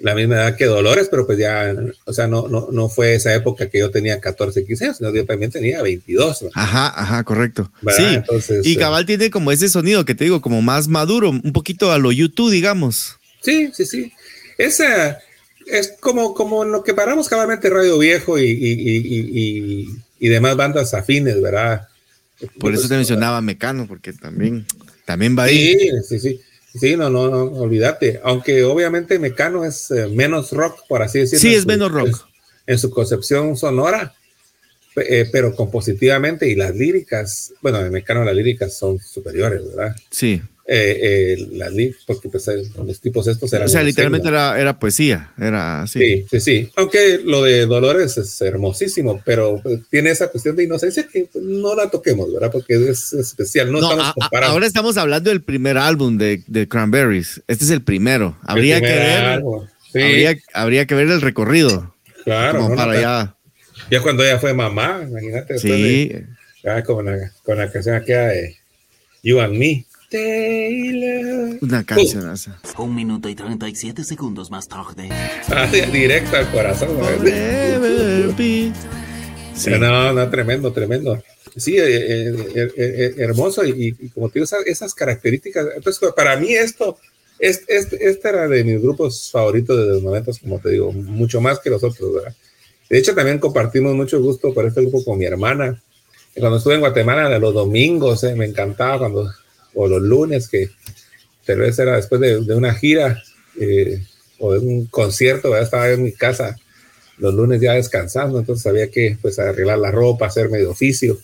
[0.00, 1.74] la misma edad que Dolores, pero pues ya,
[2.06, 5.14] o sea, no, no, no fue esa época que yo tenía 14, 15 años, sino
[5.14, 6.48] yo también tenía 22, ¿no?
[6.54, 7.70] Ajá, ajá, correcto.
[7.82, 7.98] ¿verdad?
[7.98, 11.28] Sí, Entonces, y eh, Cabal tiene como ese sonido que te digo, como más maduro,
[11.28, 13.18] un poquito a lo YouTube, digamos.
[13.42, 14.10] Sí, sí, sí.
[14.56, 15.18] Esa
[15.66, 19.18] es como, como lo que paramos cabalmente Radio Viejo y, y, y, y,
[19.82, 21.88] y- y demás bandas afines, ¿verdad?
[22.58, 24.66] Por eso te Pues, mencionaba Mecano, porque también,
[25.04, 25.74] también va ahí.
[25.78, 26.40] Sí, sí, sí.
[26.78, 28.20] Sí, no, no, no, olvídate.
[28.22, 31.40] Aunque obviamente Mecano es eh, menos rock, por así decirlo.
[31.40, 32.26] Sí, en es su- menos rock.
[32.66, 34.14] En su concepción sonora,
[34.96, 39.94] eh, pero compositivamente y las líricas, bueno, de Mecano las líricas son superiores, ¿verdad?
[40.10, 40.42] Sí.
[40.68, 43.66] Eh, eh, las líricas, porque pues, eh, los tipos estos eran...
[43.66, 46.00] O sea, en literalmente era, era poesía, era así.
[46.00, 46.70] Sí, sí, sí.
[46.74, 51.44] Aunque lo de Dolores es hermosísimo, pero pues, tiene esa cuestión de inocencia que pues,
[51.44, 52.50] no la toquemos, ¿verdad?
[52.50, 53.70] Porque es especial.
[53.70, 54.52] No, No, estamos a- a- comparando.
[54.54, 57.42] ahora estamos hablando del primer álbum de, de Cranberries.
[57.46, 58.36] Este es el primero.
[58.42, 59.66] El Habría que ver, álbum.
[59.92, 61.94] Sí, habría, habría que ver el recorrido.
[62.24, 62.58] claro.
[62.58, 62.74] como ¿no?
[62.76, 63.36] para No, allá.
[63.88, 65.60] Ya cuando ella fue mamá, imagínate.
[65.60, 65.68] Sí.
[65.68, 66.26] de-
[66.64, 68.56] ya con, la, con la canción aquella de
[69.22, 69.84] You and Me.
[70.10, 71.58] Taylor.
[71.60, 72.60] Una canción esa.
[72.78, 75.08] Un minuto y 37 segundos más tarde.
[75.48, 76.90] Ah, directo al corazón.
[78.36, 79.70] Sí.
[79.70, 81.22] No, no, tremendo, tremendo.
[81.56, 85.68] Sí, eh, eh, eh, hermoso y, y como te digo, esas, esas características.
[85.76, 86.98] Entonces, para mí esto,
[87.38, 91.40] es, este, este era de mis grupos favoritos de los momentos, como te digo, mucho
[91.40, 92.34] más que los otros, ¿verdad?
[92.88, 95.82] De hecho, también compartimos mucho gusto por este grupo con mi hermana.
[96.38, 99.30] Cuando estuve en Guatemala, de los domingos, eh, me encantaba cuando,
[99.76, 100.70] o los lunes, que
[101.44, 103.22] tal vez era después de, de una gira
[103.60, 104.02] eh,
[104.40, 106.56] o de un concierto, estaba en mi casa
[107.18, 111.18] los lunes ya descansando, entonces había que pues arreglar la ropa, hacer medio oficio,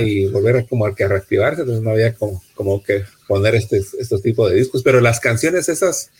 [0.00, 4.20] y volver como a que reactivarse, entonces no había como, como que poner este, estos
[4.20, 6.10] tipos de discos, pero las canciones esas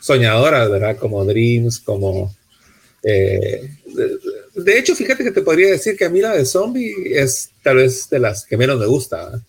[0.00, 0.96] soñadoras, ¿verdad?
[0.98, 2.34] Como Dreams, como...
[3.02, 6.94] eh, de, de hecho, fíjate que te podría decir que a mí la de Zombie
[7.14, 9.24] es tal vez de las que menos me gusta.
[9.24, 9.42] ¿verdad?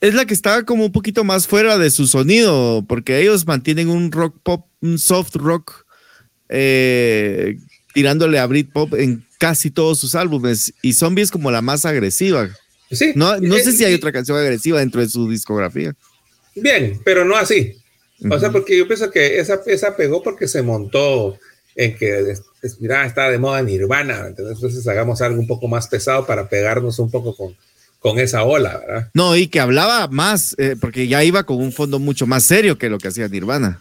[0.00, 3.88] Es la que está como un poquito más fuera de su sonido, porque ellos mantienen
[3.88, 5.84] un rock pop, un soft rock,
[6.48, 7.58] eh,
[7.92, 10.72] tirándole a Britpop en casi todos sus álbumes.
[10.82, 12.48] Y Zombie es como la más agresiva.
[12.90, 15.94] Sí, No, no eh, sé si hay otra canción agresiva dentro de su discografía.
[16.54, 17.76] Bien, pero no así.
[18.30, 21.38] O sea, porque yo pienso que esa, esa pegó porque se montó
[21.74, 22.34] en que,
[22.80, 26.98] mira, está de moda Nirvana, entonces, entonces hagamos algo un poco más pesado para pegarnos
[26.98, 27.54] un poco con,
[28.06, 29.10] con esa ola, ¿verdad?
[29.14, 32.78] No, y que hablaba más, eh, porque ya iba con un fondo mucho más serio
[32.78, 33.80] que lo que hacía Nirvana.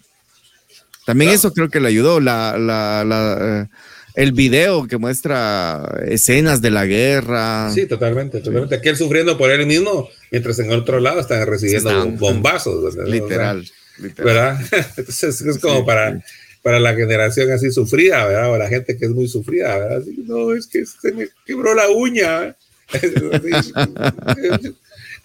[1.06, 1.38] También Claro.
[1.38, 3.76] eso creo que le ayudó, la, la, la, eh,
[4.16, 7.70] el video que muestra escenas de la guerra.
[7.72, 8.74] Sí, totalmente, totalmente.
[8.74, 12.96] Aquel sufriendo por él mismo, mientras en otro lado están recibiendo Están- bombazos.
[12.96, 13.12] ¿verdad?
[13.12, 13.64] Literal,
[14.00, 14.26] literal.
[14.26, 14.60] ¿Verdad?
[14.98, 16.20] Entonces es como Sí, para,
[16.64, 18.52] para la generación así sufrida, ¿verdad?
[18.54, 19.98] O la gente que es muy sufrida, ¿verdad?
[20.00, 22.56] Así, no, es que se me quebró la uña.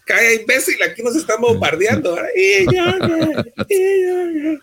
[0.07, 2.17] Calla, imbécil, aquí nos están bombardeando.
[2.35, 4.59] Y, ya, ya, y, ya, ya.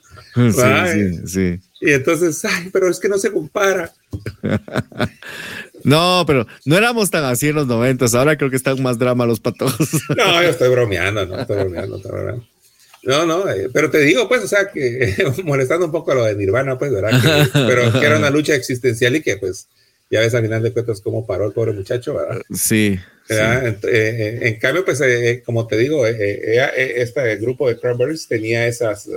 [0.51, 1.59] Sí, sí, sí.
[1.79, 3.93] Y entonces, ay, pero es que no se compara.
[5.83, 8.13] No, pero no éramos tan así en los noventas.
[8.13, 9.73] Ahora creo que están más drama los patos.
[10.17, 12.45] No, yo estoy bromeando, no, estoy bromeando, estoy bromeando.
[13.03, 16.25] No, no, eh, pero te digo, pues, o sea, que molestando un poco a lo
[16.25, 17.21] de Nirvana, pues, ¿verdad?
[17.21, 19.67] Que- pero que era una lucha existencial y que, pues,
[20.09, 22.41] ya ves al final de cuentas cómo paró el pobre muchacho, ¿verdad?
[22.53, 22.99] Sí.
[23.29, 23.67] ¿verdad?
[23.67, 27.77] En, eh, en cambio, pues, eh, como te digo, eh, eh, eh, este grupo de
[27.79, 29.09] Cranberries tenía esas,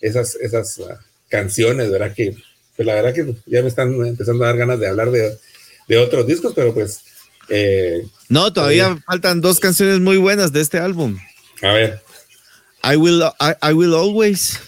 [0.00, 0.88] esas, esas uh,
[1.28, 2.12] canciones, ¿verdad?
[2.14, 2.36] Que,
[2.76, 5.38] pues la verdad que ya me están empezando a dar ganas de hablar de,
[5.88, 7.00] de otros discos, pero pues...
[7.48, 9.04] eh, No, todavía Todavía.
[9.06, 11.16] faltan dos canciones muy buenas de este álbum.
[11.62, 12.00] a ver,
[12.82, 14.58] I Will, I, I Will Always.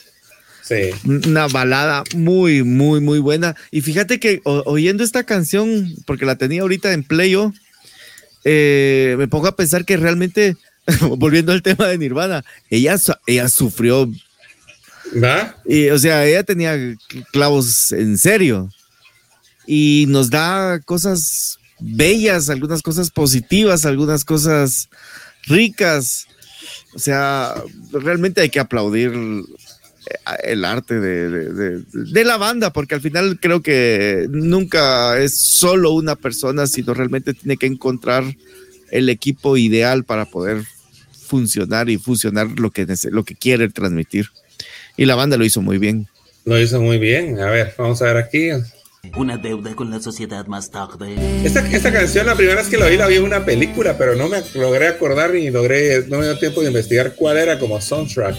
[0.66, 0.90] Sí.
[1.28, 3.54] Una balada muy, muy, muy buena.
[3.70, 7.52] Y fíjate que o- oyendo esta canción, porque la tenía ahorita en Playo,
[8.44, 10.56] eh, me pongo a pensar que realmente,
[11.18, 14.10] volviendo al tema de Nirvana, ella, ella sufrió,
[15.22, 15.56] ¿Va?
[15.66, 16.76] y, o sea, ella tenía
[17.32, 18.70] clavos en serio.
[19.66, 24.88] Y nos da cosas bellas, algunas cosas positivas, algunas cosas
[25.46, 26.26] ricas.
[26.94, 27.54] O sea,
[27.92, 29.12] realmente hay que aplaudir
[30.44, 35.36] el arte de, de- de- de la banda, porque al final creo que nunca es
[35.38, 38.24] solo una persona, sino realmente tiene que encontrar
[38.90, 40.62] el equipo ideal para poder
[41.26, 44.26] funcionar y fusionar lo que, lo que quiere transmitir.
[44.96, 46.06] Y la banda lo hizo muy bien.
[46.44, 47.40] Lo hizo muy bien.
[47.40, 48.48] A ver, vamos a ver aquí.
[49.16, 51.14] Una deuda con la sociedad más tarde.
[51.44, 54.16] Esta, esta canción, la primera vez que la oí, la vi en una película, pero
[54.16, 57.80] no me logré acordar ni logré, no me dio tiempo de investigar cuál era como
[57.80, 58.36] soundtrack.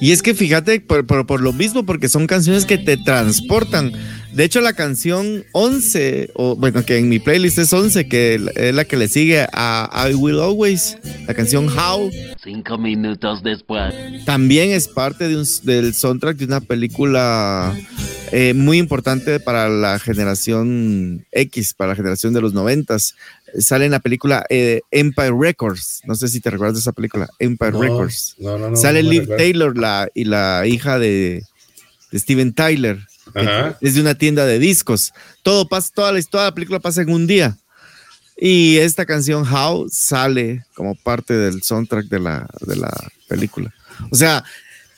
[0.00, 3.92] Y es que fíjate, por, por- por lo mismo, porque son canciones que te transportan.
[4.34, 8.74] De hecho, la canción 11, o bueno, que en mi playlist es 11, que es
[8.74, 12.10] la que le sigue a I Will Always, la canción How,
[12.44, 13.94] Cinco minutos después.
[14.26, 17.74] también es parte de un- del soundtrack de una película
[18.32, 23.14] eh, muy importante para la generación X, para la generación de los noventas.
[23.58, 26.00] Sale en la película eh, Empire Records.
[26.04, 28.34] No sé si te recuerdas de esa película, Empire No, Records.
[28.38, 28.76] No, no, no.
[28.76, 29.28] Sale Liv.
[29.36, 31.44] Taylor la, y la hija de,
[32.10, 32.98] de Steven Tyler.
[33.34, 33.76] Ajá.
[33.80, 35.12] Es de una tienda de discos.
[35.42, 37.56] Todo pasa, toda la, toda la película pasa en un día.
[38.36, 42.92] Y esta canción How sale como parte del soundtrack de la, de la
[43.28, 43.72] película.
[44.10, 44.44] O sea,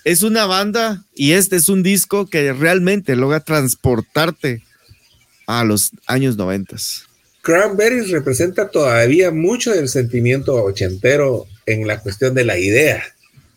[0.05, 4.63] es una banda y este es un disco que realmente logra transportarte
[5.47, 7.08] a los años noventas.
[7.43, 13.03] Cranberries representa todavía mucho del sentimiento ochentero en la cuestión de la idea,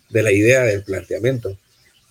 [0.10, 1.58] de la idea del planteamiento,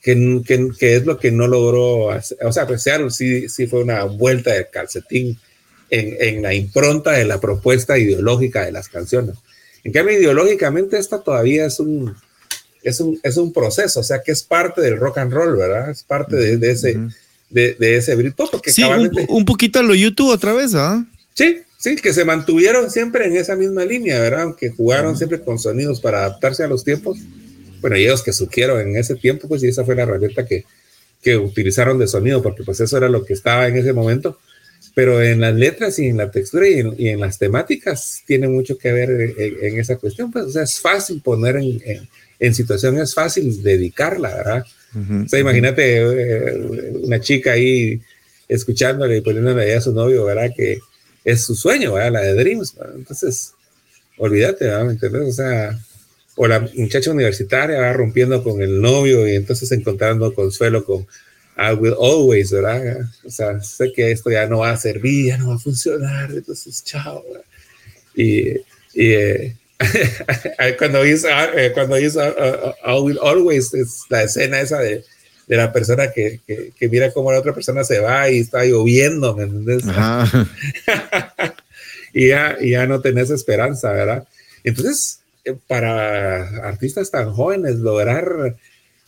[0.02, 2.38] que, que, que es lo que no logró hacer.
[2.44, 5.38] O sea, pues Seattle sí, sí fue una vuelta de calcetín
[5.90, 9.36] en, en la impronta de la propuesta ideológica de las canciones.
[9.84, 12.14] En cambio, ideológicamente, esta todavía es un,
[12.82, 15.90] es un, es un proceso, o sea, que es parte del rock and roll, ¿verdad?
[15.90, 17.08] Es parte de, de ese, Ujú.
[17.48, 18.82] de, de ese porque Sí,
[19.28, 21.04] un poquito a lo YouTube otra vez, ¿ah?
[21.34, 24.42] Sí, sí, que se mantuvieron siempre en esa misma línea, ¿verdad?
[24.42, 27.18] Aunque jugaron siempre con sonidos para adaptarse a los tiempos.
[27.80, 30.64] Bueno, y ellos que surgieron en ese tiempo, pues y esa fue la herramienta que,
[31.22, 34.38] que utilizaron de sonido, porque pues eso era lo que estaba en ese momento.
[34.92, 38.48] Pero en las letras y en la textura y en, y en las temáticas tiene
[38.48, 40.32] mucho que ver en, en esa cuestión.
[40.32, 42.08] Pues, o sea, es fácil poner en, en,
[42.40, 44.64] en situación, es fácil dedicarla, ¿verdad?
[44.94, 45.24] Ujú.
[45.24, 46.60] O sea, imagínate eh,
[47.02, 48.00] una chica ahí
[48.48, 50.50] escuchándole y poniéndole ahí a su novio, ¿verdad?
[50.56, 50.80] Que
[51.24, 52.12] es su sueño, ¿verdad?
[52.12, 52.74] La de Dreams.
[52.74, 52.94] ¿verdad?
[52.96, 53.52] Entonces,
[54.18, 54.66] olvídate.
[54.84, 55.28] ¿Me entiendes?
[55.28, 55.78] O sea,
[56.36, 61.06] o la muchacha universitaria va rompiendo con el novio y entonces encontrando consuelo con
[61.56, 63.00] I will always, ¿verdad?
[63.24, 66.30] O sea, sé que esto ya no va a servir, ya no va a funcionar,
[66.30, 67.44] entonces, chao, ¿verdad?
[68.14, 68.52] Y,
[68.94, 69.56] y eh,
[70.78, 75.04] cuando hizo, eh, cuando hizo uh, uh, I will always, es la escena esa de,
[75.50, 78.64] de la persona que, que, que, mira cómo la otra persona se va y está
[78.64, 79.82] lloviendo, ¿me entiendes?
[79.88, 80.48] Ajá.
[82.14, 84.28] y, ya, y ya no tenés esperanza, ¿verdad?
[84.62, 88.58] Entonces, eh, para artistas tan jóvenes, lograr,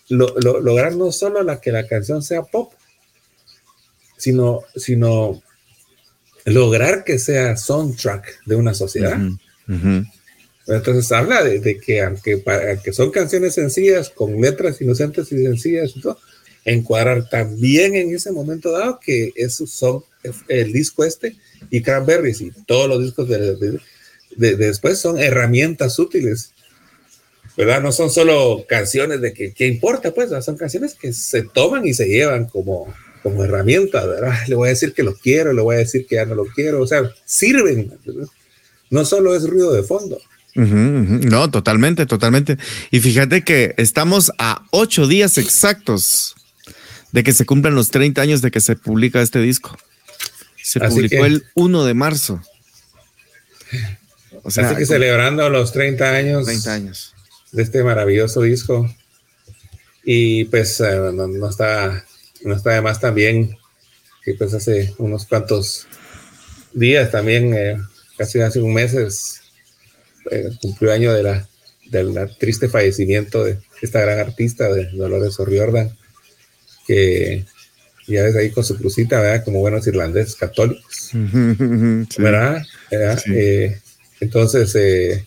[0.08, 2.72] lo, lo, lograr no solo la que la canción sea pop,
[4.16, 5.40] sino, sino
[6.44, 9.16] lograr que sea soundtrack de una sociedad.
[9.16, 10.06] Ujú, ujú.
[10.66, 15.44] Entonces habla de, de que aunque, para, que son canciones sencillas, con letras inocentes y
[15.44, 16.18] sencillas y todo,
[16.64, 20.04] encuadrar también en ese momento dado que esos son
[20.48, 21.36] el disco este
[21.70, 23.80] y Cranberries y todos los discos de, de, de,
[24.36, 26.52] de después son herramientas útiles,
[27.56, 27.82] ¿verdad?
[27.82, 30.12] No son solo canciones de que, ¿qué importa?
[30.12, 32.92] Pues son canciones que se toman y se llevan como,
[33.22, 34.34] como herramienta, ¿verdad?
[34.48, 36.46] Le voy a decir que lo quiero, le voy a decir que ya no lo
[36.46, 38.28] quiero, o sea, sirven, ¿verdad?
[38.90, 40.20] no solo es ruido de fondo.
[40.54, 41.24] Uh -huh, uh -huh.
[41.30, 42.58] No, totalmente, totalmente.
[42.90, 46.36] Y fíjate que estamos a ocho días exactos
[47.12, 49.76] de que se cumplan los 30 años de que se publica este disco.
[50.62, 52.42] Se Así publicó que, el 1 de marzo.
[54.42, 57.14] O sea, Así que celebrando los 30 años, 30 años
[57.52, 58.92] de este maravilloso disco.
[60.04, 62.04] Y pues eh, no, no, está,
[62.42, 63.56] no está de más también
[64.24, 65.86] que pues hace unos cuantos
[66.72, 67.76] días también, eh,
[68.16, 68.94] casi hace un mes,
[70.30, 71.48] eh, cumplió año de la,
[71.90, 75.96] del triste fallecimiento de esta gran artista de Dolores O'Riordan,
[76.92, 77.44] que
[78.12, 79.44] ya ves ahí con su crucita, ¿verdad?
[79.44, 81.10] Como buenos irlandeses católicos,
[82.18, 82.62] ¿verdad?
[82.90, 83.80] Eh,
[84.20, 85.24] entonces, eh,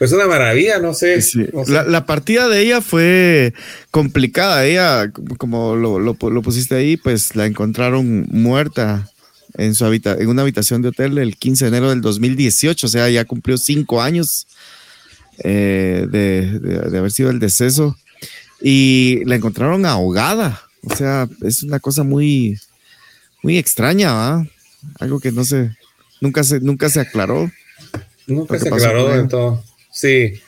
[0.00, 1.22] pues una maravilla, no sé.
[1.66, 3.52] La, partida de ella fue
[3.90, 4.64] complicada.
[4.64, 9.10] Ella, como lo, pusiste ahí, pues la encontraron muerta
[9.58, 12.86] en, su en una habitación de hotel el 15 de enero del 2018.
[12.86, 14.46] O sea, ya cumplió cinco años
[15.44, 17.94] eh, de, haber sido el deceso.
[18.62, 20.62] Y la encontraron ahogada.
[20.82, 22.58] O sea, es una cosa muy,
[23.42, 24.46] muy extraña, ¿va?
[24.98, 25.76] Algo que no se,
[26.20, 27.50] nunca se, nunca se aclaró.
[28.26, 29.62] Nunca se aclaró en todo.
[29.92, 30.40] Sí.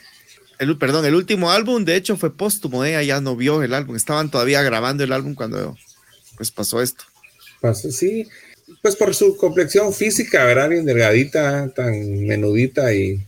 [0.59, 3.95] El, perdón, el último álbum, de hecho, fue póstumo, ella ya no vio el álbum,
[3.95, 5.77] estaban todavía grabando el álbum cuando
[6.37, 7.03] pues pasó esto.
[7.61, 8.27] Pasó, sí,
[8.81, 10.69] pues por su complexión física, ¿verdad?
[10.69, 13.19] Bien delgadita, tan menudita y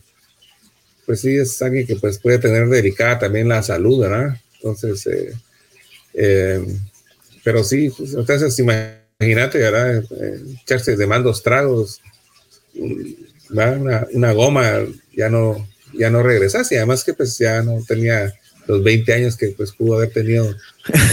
[1.04, 4.40] pues sí, es alguien que pues puede tener delicada también la salud, ¿verdad?
[4.54, 5.32] Entonces, eh,
[6.14, 6.64] eh,
[7.46, 10.02] pero sí, entonces imagínate, ¿verdad?
[10.64, 12.00] Echarse de mandos tragos,
[13.48, 14.80] una, una goma,
[15.12, 18.34] ya no, ya no regresas y además que pues ya no tenía
[18.66, 20.56] los 20 años que pues pudo haber tenido.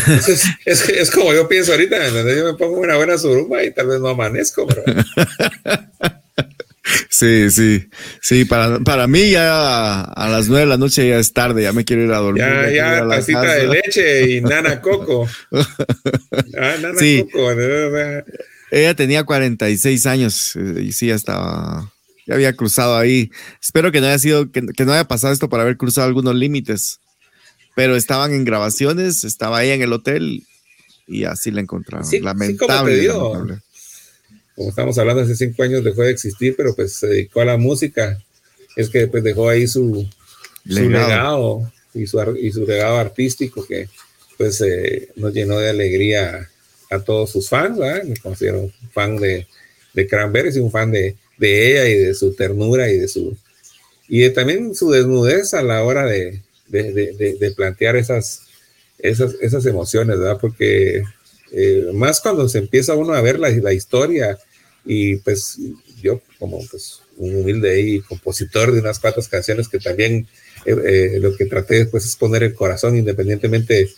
[0.08, 3.86] Entonces, es, es, como yo pienso ahorita, yo me pongo una buena suruba y tal
[3.86, 4.84] vez no amanezco, pero...
[7.10, 7.88] Sí, sí,
[8.22, 11.72] sí, para, para mí ya a, las nueve de la noche ya es tarde, ya
[11.72, 12.44] me quiero ir a dormir.
[12.44, 15.28] Ya, ya, tacita de leche y nana coco.
[15.52, 17.52] ah, nana coco.
[18.72, 21.94] Ella tenía 46 años eh, y sí, ya estaba
[22.26, 23.32] ya había cruzado ahí.
[23.62, 27.00] Espero que no haya sido, que, no haya pasado esto para haber cruzado algunos límites.
[27.76, 30.44] Pero estaban en grabaciones, estaba ahí en el hotel
[31.08, 32.08] y así la encontraron.
[32.22, 33.48] lamentable, como,
[34.58, 38.22] estamos hablando, hace cinco años dejó de existir, pero pues se dedicó a la música.
[38.76, 40.08] Es que pues dejó ahí su,
[40.66, 43.88] legado, y, su, y su legado artístico que
[44.38, 46.50] pues eh, nos llenó de alegría
[46.90, 49.48] a todos sus fans, Me considero un fan de,
[49.94, 53.38] de Cranberries y un fan de, de ella y de su ternura y de su
[54.08, 58.42] y de también su desnudez a la hora de, de, de, plantear esas,
[59.00, 60.38] esas, esas emociones, ¿verdad?
[60.40, 61.04] Porque
[61.54, 64.38] eh, más cuando se empieza uno a ver la, la historia.
[64.86, 65.58] Y pues
[66.02, 70.28] yo como pues un humilde y compositor de unas cuantas canciones que también
[70.66, 70.76] eh,
[71.16, 73.90] eh, lo que traté después es poner el corazón independientemente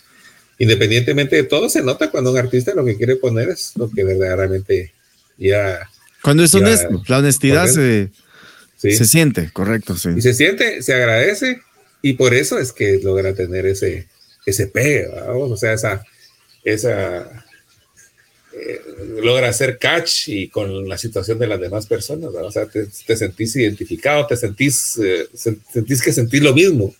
[0.60, 4.04] independientemente de todo se nota cuando un artista lo que quiere poner es lo que
[4.04, 4.94] verdaderamente
[5.38, 5.90] ya
[6.26, 8.10] cuando es honesto, la honestidad se,
[8.78, 10.10] se, siente, correcto, sí.
[10.18, 11.62] Y se siente, se agradece,
[12.02, 14.08] y por eso es que logra tener ese,
[14.44, 16.04] ese pegue, o sea, esa,
[16.64, 17.45] esa
[18.58, 18.82] eh,
[19.22, 23.56] logra hacer catch y con la situación de las demás personas, o sea, te, sentís
[23.56, 26.96] identificado, te sentís, eh, sentís que sentís lo mismo,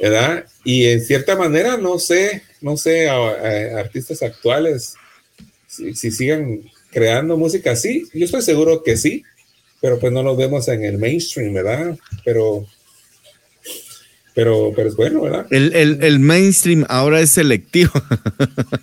[0.00, 0.44] ¿verdad?
[0.64, 4.94] Y en cierta manera, no sé, no sé, artistas actuales,
[5.66, 6.62] si, si sigan
[6.96, 8.08] creando música así?
[8.14, 9.22] Yo estoy seguro que sí,
[9.82, 11.98] pero pues no lo vemos en el mainstream, ¿verdad?
[12.24, 12.66] Pero,
[14.36, 15.46] pero, pero es bueno, ¿verdad?
[15.48, 17.90] El, mainstream ahora es selectivo,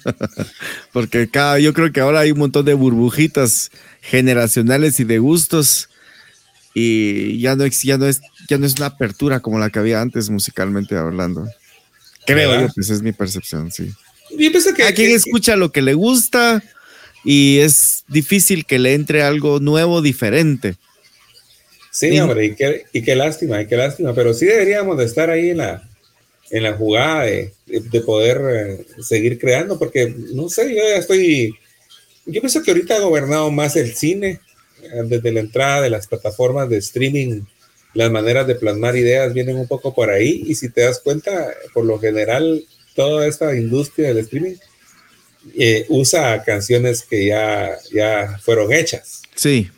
[0.91, 3.69] porque cada, yo creo que ahora hay un montón de burbujitas
[4.01, 5.89] generacionales y de gustos
[6.73, 10.01] y ya no, ya no, es, ya no es una apertura como la que había
[10.01, 11.47] antes musicalmente hablando.
[12.25, 13.93] Creo yo, pues es mi percepción, sí.
[14.35, 16.63] Yo que, a quien escucha lo que le gusta
[17.23, 20.77] y es difícil que le entre algo nuevo, diferente.
[21.93, 25.29] Sí, hombre, y qué, y qué lástima, y qué lástima, pero sí deberíamos de estar
[25.29, 25.87] ahí en la,
[26.49, 31.53] en la jugada de, de, poder eh, seguir creando, porque no sé, yo ya estoy,
[32.25, 34.39] yo pienso que ahorita ha gobernado más el cine,
[34.81, 37.41] eh, desde la entrada de las plataformas de streaming,
[37.93, 41.53] las maneras de plasmar ideas vienen un poco por ahí, y si te das cuenta,
[41.75, 42.65] por lo general,
[42.95, 44.55] toda esta industria del streaming
[45.55, 49.21] eh, usa canciones que ya, ya fueron hechas.
[49.35, 49.69] Sí,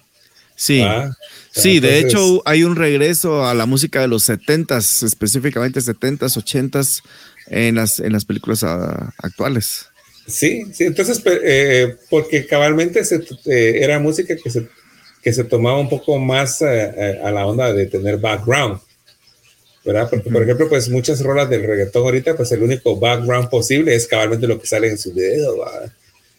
[0.56, 0.82] sí.
[0.82, 1.12] Ah,
[1.56, 7.02] sí, de hecho hay un regreso a la música de los 70s, específicamente 70s, 80s,
[7.48, 9.88] en las, en las películas ah, actuales.
[10.28, 13.02] Sí, sí, entonces, eh, porque cabalmente
[13.46, 14.68] eh, era música que se,
[15.22, 18.80] que se tomaba un poco más a la onda de tener background.
[19.84, 20.10] ¿verdad?
[20.10, 24.08] Porque, por ejemplo, pues muchas rolas del reggaetón ahorita, pues el único background posible es
[24.08, 25.94] cabalmente lo que sale en su video, ¿verdad?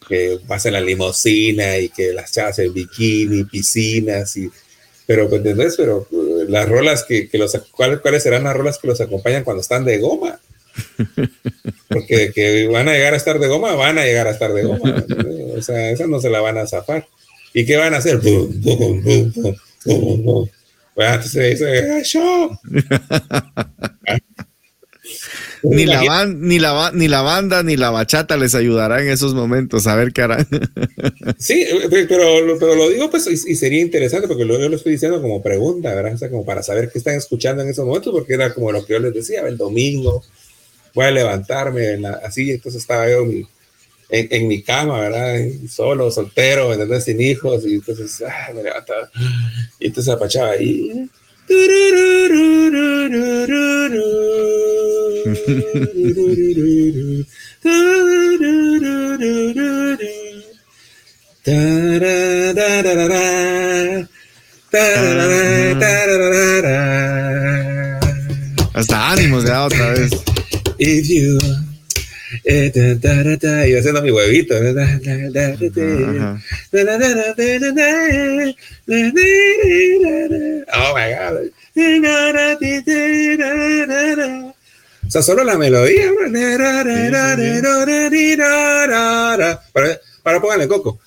[0.07, 4.49] que vas en la limusina y que las chavas en bikini, piscinas y...
[5.07, 5.75] Pero, pues, ¿entendés?
[5.77, 7.57] Pero uh, las rolas que, que los...
[7.71, 10.39] ¿cuáles, ¿Cuáles serán las rolas que los acompañan cuando están de goma?
[11.89, 14.63] Porque que van a llegar a estar de goma, van a llegar a estar de
[14.63, 15.05] goma.
[15.55, 17.07] O sea, esa no se la van a zafar.
[17.53, 18.19] ¿Y qué van a hacer?
[18.19, 18.61] Pum.
[20.95, 22.59] Bueno, entonces dice, "Show".
[25.69, 29.33] Ni la, ban- ni, la, ni la banda ni la bachata les ayudará en esos
[29.33, 30.47] momentos a ver qué harán.
[31.37, 34.69] Sí, eh, pero, lo- pero lo digo pues y, y sería interesante porque lo, yo
[34.69, 36.13] lo estoy diciendo como pregunta, ¿verdad?
[36.13, 38.85] O sea, como para saber qué están escuchando en esos momentos, porque era como lo
[38.85, 40.23] que yo les decía, el domingo
[40.93, 43.47] voy a levantarme la- así, entonces estaba yo en mi,
[44.09, 45.35] en, en mi cama, ¿verdad?
[45.69, 47.03] Solo, soltero, ¿entendés?
[47.03, 49.09] Sin hijos, y entonces ah, me levantaba
[49.79, 51.07] y entonces apachaba ahí.
[68.73, 70.11] Hasta ánimos ya otra vez.
[70.79, 71.66] If you
[72.43, 74.55] eh, ta, ta, ta, ta, y yo haciendo mi huevito.
[80.73, 81.51] Oh my God.
[85.05, 86.11] O sea, solo la melodía.
[89.71, 90.99] Para, para pónganle coco.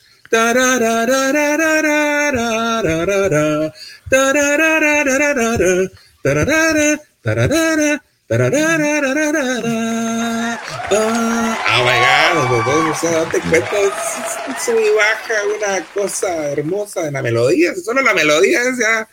[12.39, 17.15] Oh my God, o sea, date cuenta, es- sube y baja una cosa hermosa en
[17.15, 19.09] la melodía, solo la melodía es ya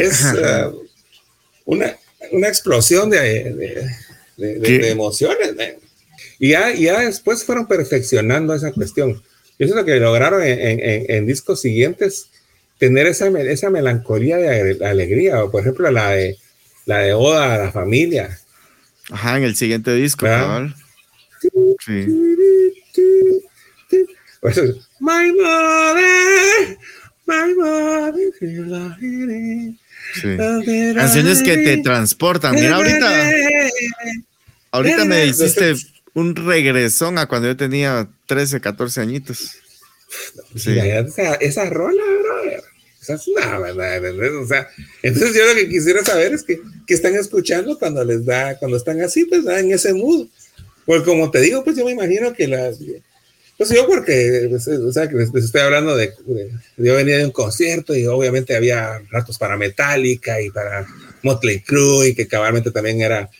[0.00, 0.70] es eh,
[1.64, 1.96] una,
[2.32, 3.18] una explosión de,
[4.36, 5.56] de, emociones.
[5.56, 5.74] man.
[6.38, 9.22] Y ya, ya después fueron perfeccionando esa cuestión.
[9.58, 12.28] Yo siento que lograron en, en- discos siguientes
[12.78, 16.36] tener esa, esa melancolía de ale- alegría, o por ejemplo la de,
[16.86, 18.40] la de Oda a la familia.
[19.10, 20.74] Ajá, en el siguiente disco, cabal.
[21.84, 22.06] Sí.
[25.00, 26.78] My mother,
[27.26, 29.78] my mother, sí.
[30.94, 32.54] Canciones que te transportan.
[32.54, 33.30] Mira, ahorita,
[34.70, 35.74] ahorita me hiciste
[36.14, 39.58] un regresón a cuando yo tenía 13, 14 añitos.
[40.56, 40.70] Sí.
[40.70, 42.73] Mira, esa, esa rola, brother.
[43.04, 44.36] Esa es una verdad.
[44.42, 44.66] O sea,
[45.02, 48.78] entonces yo lo que quisiera saber es que, que están escuchando cuando les da, cuando
[48.78, 50.26] están así, pues en ese mood.
[50.86, 52.78] Pues como te digo, pues yo me imagino que las.
[53.58, 57.18] Pues yo porque, pues, o sea, que les, les estoy hablando de, de- Yo venía
[57.18, 60.86] de un concierto y obviamente había ratos para Metallica y para
[61.22, 63.30] Motley Crue y que cabalmente también era,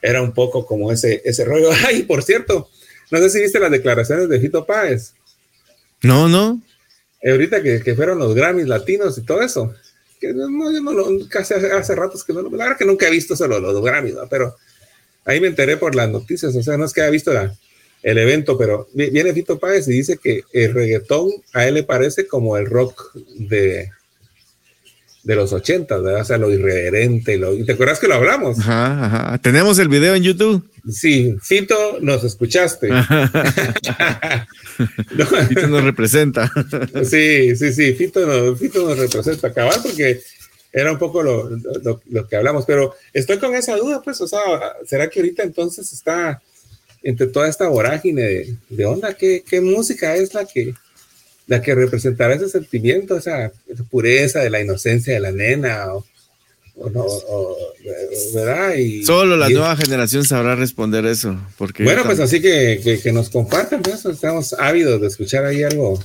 [0.00, 1.70] era un poco como ese, ese rollo.
[1.86, 2.70] Ay, por cierto,
[3.10, 5.12] no sé si viste las declaraciones de Fito Páez.
[6.02, 6.62] No, no.
[7.26, 9.74] Eh, ahorita que, que fueron los Grammys latinos y todo eso,
[10.20, 12.84] que no, yo no lo, casi hace, hace ratos que no lo, la verdad que
[12.84, 14.28] nunca he visto solo los, Grammys, ¿no?
[14.28, 14.54] pero
[15.24, 17.52] ahí me enteré por las noticias, o sea, no es que haya visto la-
[18.02, 21.82] el evento, pero vi- viene Fito Páez y dice que el reggaetón a él le
[21.82, 23.90] parece como el rock de,
[25.24, 26.20] de los ochentas, ¿verdad?
[26.20, 28.60] O sea, lo irreverente, lo, ¿y te acuerdas que lo hablamos?
[28.60, 29.38] Ajá, ajá.
[29.38, 30.62] Tenemos el video en YouTube.
[30.90, 32.88] Sí, Fito, nos escuchaste.
[35.16, 36.52] No, Ahorita nos representa.
[37.08, 40.20] Sí, sí, sí, Fito nos, Fito nos representa cabal porque
[40.72, 44.28] era un poco lo, lo- lo que hablamos, pero estoy con esa duda, pues, o
[44.28, 44.40] sea,
[44.86, 46.42] ¿será que ahorita entonces está
[47.02, 49.14] entre toda esta vorágine de, de onda?
[49.14, 50.74] ¿qué, ¿Qué música es la que,
[51.46, 53.50] la que representará ese sentimiento, esa
[53.90, 55.94] pureza de la inocencia de la nena?
[55.94, 56.04] O,
[56.78, 57.56] o no, o-
[58.34, 58.74] ¿verdad?
[58.74, 61.36] Y, Solo la y- nueva generación sabrá responder eso.
[61.56, 65.62] Porque bueno, pues así que, que, que nos compartan, pues, estamos ávidos de escuchar ahí
[65.62, 65.98] algo,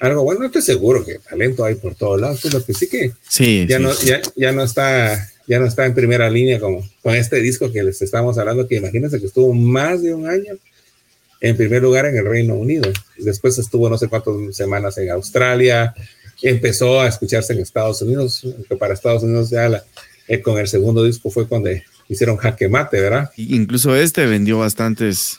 [0.00, 0.40] algo bueno.
[0.40, 3.66] No estoy seguro que talento hay por todos lados, pues lo que sí que sí,
[3.68, 3.82] ya sí.
[3.82, 7.70] no, ya, ya no está, ya no está en primera línea como con este disco
[7.70, 10.54] que les estamos hablando, que imagínense que estuvo más de un año
[11.42, 12.90] en primer lugar en el Reino Unido.
[13.18, 15.94] Después estuvo no sé cuántas semanas en Australia,
[16.42, 19.84] empezó a escucharse en Estados Unidos, que para Estados Unidos ya la-
[20.28, 21.70] eh, con el segundo disco fue cuando
[22.08, 23.30] hicieron jaque mate, ¿verdad?
[23.36, 25.38] Incluso este vendió bastantes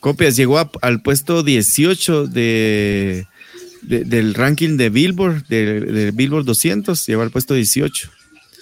[0.00, 0.36] copias.
[0.36, 3.26] Llegó a- al puesto 18 de,
[3.82, 7.06] de- del ranking de Billboard, de, de Billboard 200.
[7.06, 8.10] Llegó al puesto 18.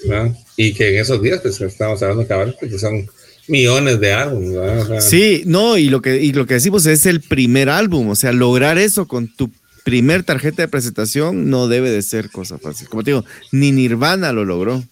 [0.09, 0.37] ¿verdad?
[0.57, 3.09] Y que en esos días, pues estamos hablando cabal, que son
[3.49, 4.81] millones de álbumes, ¿verdad?
[4.81, 8.09] O sea, Sí, no, y lo que, y lo que decimos es el primer álbum.
[8.11, 9.51] O sea, lograr eso con tu
[9.87, 12.89] primer tarjeta de presentación no debe de ser cosa fácil.
[12.89, 14.83] Como te digo, ni Nirvana lo logró.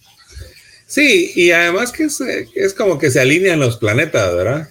[0.86, 2.20] Sí, y además que es,
[2.54, 4.68] es como que se alinean los planetas, ¿verdad?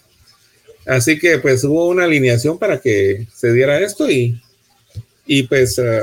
[0.86, 4.42] Así que pues hubo una alineación para que se diera esto y,
[5.26, 6.00] y pues eh,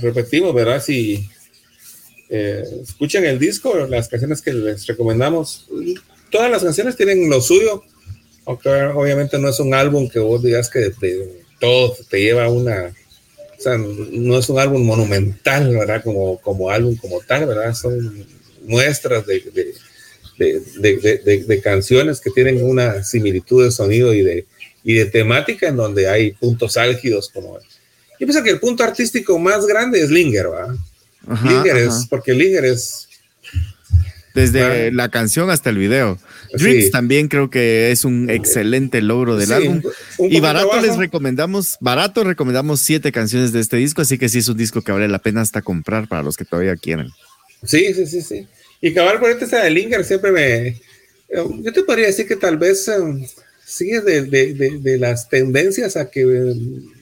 [0.00, 0.82] repetimos, ¿verdad?
[0.82, 1.28] Si
[2.28, 5.68] eh, escuchan el disco, las canciones que les recomendamos,
[6.30, 7.84] todas las canciones tienen lo suyo,
[8.46, 12.50] aunque obviamente no es un álbum que vos digas que te- todo te lleva a
[12.50, 12.92] una
[13.62, 16.02] O sea, no es un álbum monumental, ¿verdad?
[16.02, 17.72] Como, como álbum como tal, ¿verdad?
[17.74, 18.26] Son
[18.64, 19.40] muestras de,
[20.36, 24.46] de, de, canciones que tienen una similitud de sonido y de,
[24.82, 27.56] y de temática en donde hay puntos álgidos como...
[28.18, 30.74] Yo pienso que el punto artístico más grande es Linger, ¿verdad?
[31.44, 33.08] Linger es, porque Linger es...
[34.34, 36.18] Desde la canción hasta el video.
[36.54, 39.82] Dreams también creo que es un excelente logro del álbum.
[40.18, 44.48] y barato les recomendamos, barato recomendamos siete canciones de este disco, así que sí es
[44.48, 47.08] un disco que vale la pena hasta comprar para los que todavía quieren.
[47.64, 48.46] Sí, sí, sí, sí.
[48.80, 50.80] Y cabal por esta de Linger siempre me...
[51.62, 53.24] Yo te podría decir que tal vez um,
[53.64, 56.92] sigue de, de, de, las tendencias a que um,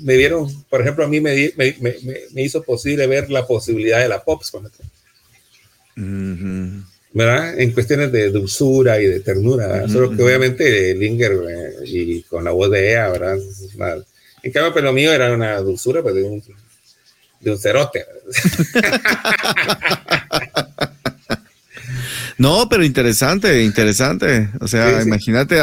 [0.00, 4.08] me dieron, por ejemplo, a mí me, me, me, hizo posible ver la posibilidad de
[4.08, 4.52] la Pops.
[7.12, 7.58] ¿Verdad?
[7.58, 12.50] En cuestiones de dulzura y de ternura, solo que obviamente Linger eh, y con la
[12.52, 13.36] voz de ella, ¿verdad?
[14.42, 16.42] en cambio, pero pues, lo mío era una dulzura pues, de, un,
[17.40, 18.04] de un cerote.
[22.38, 24.48] No, pero interesante, interesante.
[24.60, 25.58] O sea, imagínate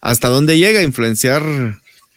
[0.00, 1.42] hasta dónde llega a influenciar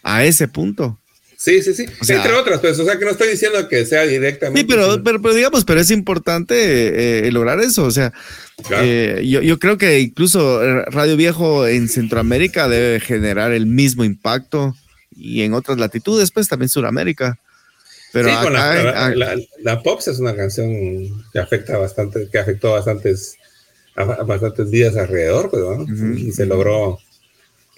[0.03, 0.99] a ese punto.
[1.47, 1.85] Sí, sí, sí.
[2.13, 4.59] Entre otras, pues, o sea, que no estoy diciendo que sea directamente.
[4.59, 7.85] Sí, pero, pero, digamos, pero es importante eh, lograr eso.
[7.85, 8.11] O sea,
[8.81, 14.75] eh, yo, yo, creo que incluso Radio Viejo en Centroamérica debe generar el mismo impacto
[15.15, 17.39] y en otras latitudes, pues también Sudamérica.
[18.11, 20.69] Pero sí, con la, la, Pops es una canción
[21.31, 23.37] que afecta bastante, que afectó bastantes
[23.95, 25.63] a, bastantes días alrededor, pues,
[26.17, 26.99] y se logró,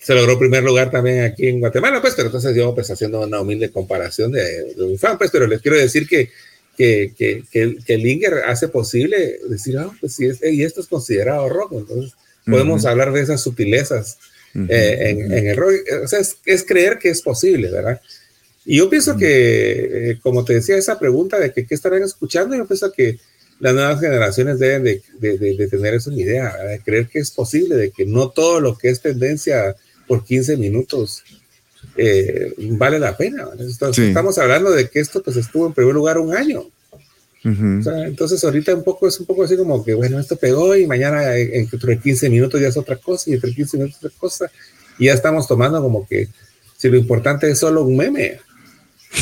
[0.02, 3.41] se logró primer lugar también aquí en Guatemala, pues, pero entonces yo pues haciendo una
[3.41, 6.30] humilde comparación de, un fan, pues, pero les quiero decir que,
[6.78, 7.43] que, que,
[7.86, 12.14] que, Linger hace posible decir, ah, pues sí, y esto es considerado rock, entonces
[12.45, 14.18] podemos hablar de esas sutilezas
[14.56, 15.74] eh, en, en, el rock,
[16.04, 18.02] o sea, es, creer que es posible, ¿verdad?
[18.66, 22.56] Y yo pienso que, eh, como te decía, esa pregunta de que qué estarán escuchando,
[22.56, 23.20] yo pienso que
[23.60, 27.76] las nuevas generaciones deben de, de, tener eso en idea, de creer que es posible,
[27.76, 29.76] de que no todo lo que es tendencia
[30.10, 31.24] por 15 minutos
[31.95, 33.47] eh, vale la pena.
[33.95, 36.64] Estamos hablando de que esto pues estuvo en primer lugar un año.
[37.43, 41.38] entonces ahorita un poco es un poco así como que bueno, esto pegó y mañana
[41.38, 44.51] entre 15 minutos ya es otra cosa y entre 15 minutos otra cosa
[44.97, 46.28] y ya estamos tomando como que
[46.76, 48.39] si lo importante es solo un meme,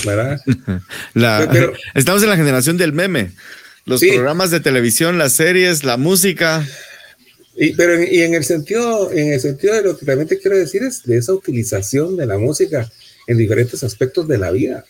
[0.05, 0.39] ¿verdad?
[1.93, 3.33] estamos en la generación del meme
[3.87, 6.67] los programas de televisión, las series, la música.
[7.59, 10.55] Y, pero y en el sentido, en el sentido de lo que también te quiero
[10.55, 12.89] decir es de esa utilización de la música
[13.25, 14.85] en diferentes aspectos de la vida.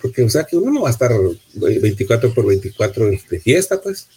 [0.00, 1.10] Porque, o sea, que uno no va a estar
[1.54, 4.08] 24 por 24 de fiesta, pues.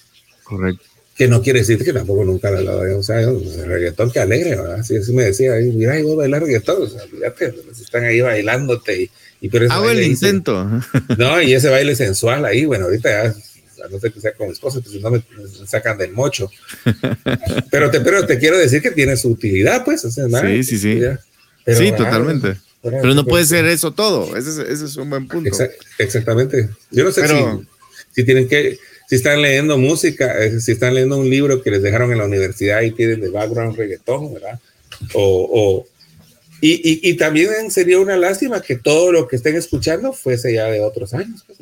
[0.44, 0.84] Correcto.
[1.16, 4.82] Que no quiere decir que tampoco nunca la, o sea, el reggaetón que alegre, ¿verdad?
[4.82, 8.22] Así, así me decía, mira, ahí voy a bailar reggaetón, o sea, fíjate, están ahí
[8.22, 9.12] bailándote y,
[9.42, 10.66] y pero Hago el intento.
[11.18, 13.36] no, y ese baile sensual ahí, bueno, ahorita ya
[13.88, 15.24] no sé que sea con mi esposa, pues si no me,
[15.66, 16.50] sacan del mocho.
[17.72, 20.02] pero, te, pero te quiero decir que tiene su utilidad, pues.
[20.02, 21.02] sí, sí, sí.
[21.68, 22.58] sí, totalmente.
[22.82, 24.36] Pero no puede ser eso todo.
[24.38, 25.50] Ese, es un buen punto.
[25.98, 26.70] exactamente.
[26.92, 27.36] Yo no sé si,
[28.12, 28.78] si, tienen que,
[29.08, 32.26] si están leyendo música, eh, si están leyendo un libro que les dejaron en la
[32.26, 34.60] universidad y tienen de background reggaetón, ¿verdad?
[35.14, 35.88] O, o
[36.62, 40.66] y, y, y, también sería una lástima que todo lo que estén escuchando fuese ya
[40.66, 41.46] de otros años.
[41.48, 41.60] Pues,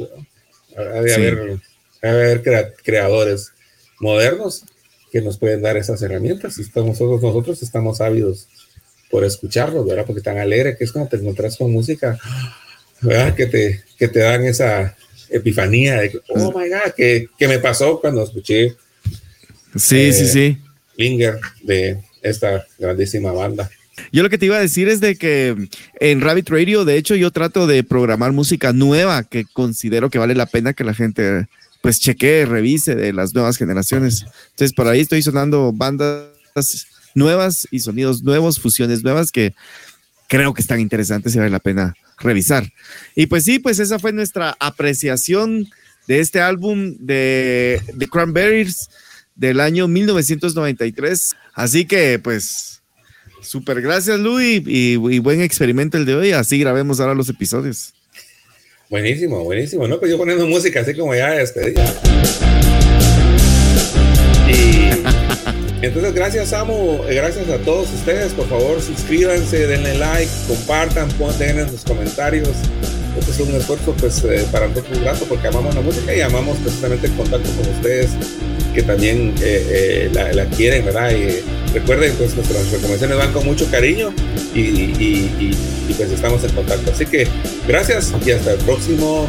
[0.78, 1.60] de haber
[2.02, 2.44] haber
[2.84, 3.52] creadores
[4.00, 4.64] modernos
[5.12, 8.48] que nos pueden dar esas herramientas y estamos, nosotros, nosotros estamos ávidos
[9.10, 10.06] por escucharlos, ¿verdad?
[10.06, 12.20] Porque tan alegre que es cuando te encuentras con música,
[13.02, 13.36] ¿verdad?
[13.36, 14.96] Que te, que te dan esa
[15.30, 18.76] epifanía de que, oh my God, que, que me pasó cuando escuché.
[19.76, 20.58] Sí, sí, eh, sí.
[20.98, 23.70] Linger de esta grandísima banda.
[24.12, 25.56] Yo lo que te iba a decir es de que
[26.00, 30.36] en Rabbit Radio, de hecho, yo trato de programar música nueva que considero que vale
[30.36, 31.48] la pena que la gente
[31.82, 34.26] pues cheque, revise de las nuevas generaciones.
[34.52, 36.28] Entonces, por ahí estoy sonando bandas
[37.14, 39.54] nuevas y sonidos nuevos, fusiones nuevas que
[40.28, 42.72] creo que están interesantes y vale la pena revisar.
[43.16, 45.68] Y pues sí, pues esa fue nuestra apreciación
[46.08, 48.90] de este álbum de, The Cranberries
[49.36, 51.36] del año 1993.
[51.54, 52.82] Así que pues
[53.42, 56.32] súper gracias Luis y, y, buen experimento el de hoy.
[56.32, 57.94] Así grabemos ahora los episodios.
[58.90, 60.00] Buenísimo, buenísimo, ¿no?
[60.00, 61.84] Pues yo poniendo música así como ya despedida.
[64.48, 64.92] Y
[65.86, 67.00] entonces, gracias, Samu.
[67.10, 68.32] Gracias a todos ustedes.
[68.32, 72.48] Por favor, suscríbanse, denle like, compartan, pongan en sus comentarios.
[73.20, 76.22] Este es un esfuerzo pues, eh, para nosotros un rato porque amamos la música y
[76.22, 78.12] amamos precisamente el contacto con ustedes
[78.78, 81.10] que también eh, eh, la, quieren, ¿verdad?
[81.12, 81.42] Y,
[81.74, 84.14] recuerden, pues nuestras recomendaciones van con mucho cariño
[84.54, 85.58] y, y- y-
[85.90, 86.92] y, pues estamos en contacto.
[86.92, 87.28] Así que
[87.68, 89.28] gracias y hasta el próximo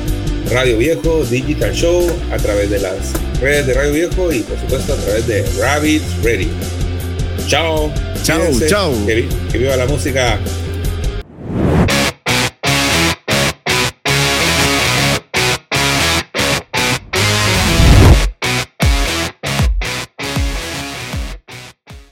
[0.52, 2.96] Radio Viejo Digital Show a través de las
[3.40, 6.48] redes de Radio Viejo y por supuesto a través de Rabbit Radio.
[7.46, 7.90] Chao.
[8.22, 8.92] Chao, chao.
[9.06, 9.26] Que
[9.56, 10.38] viva la música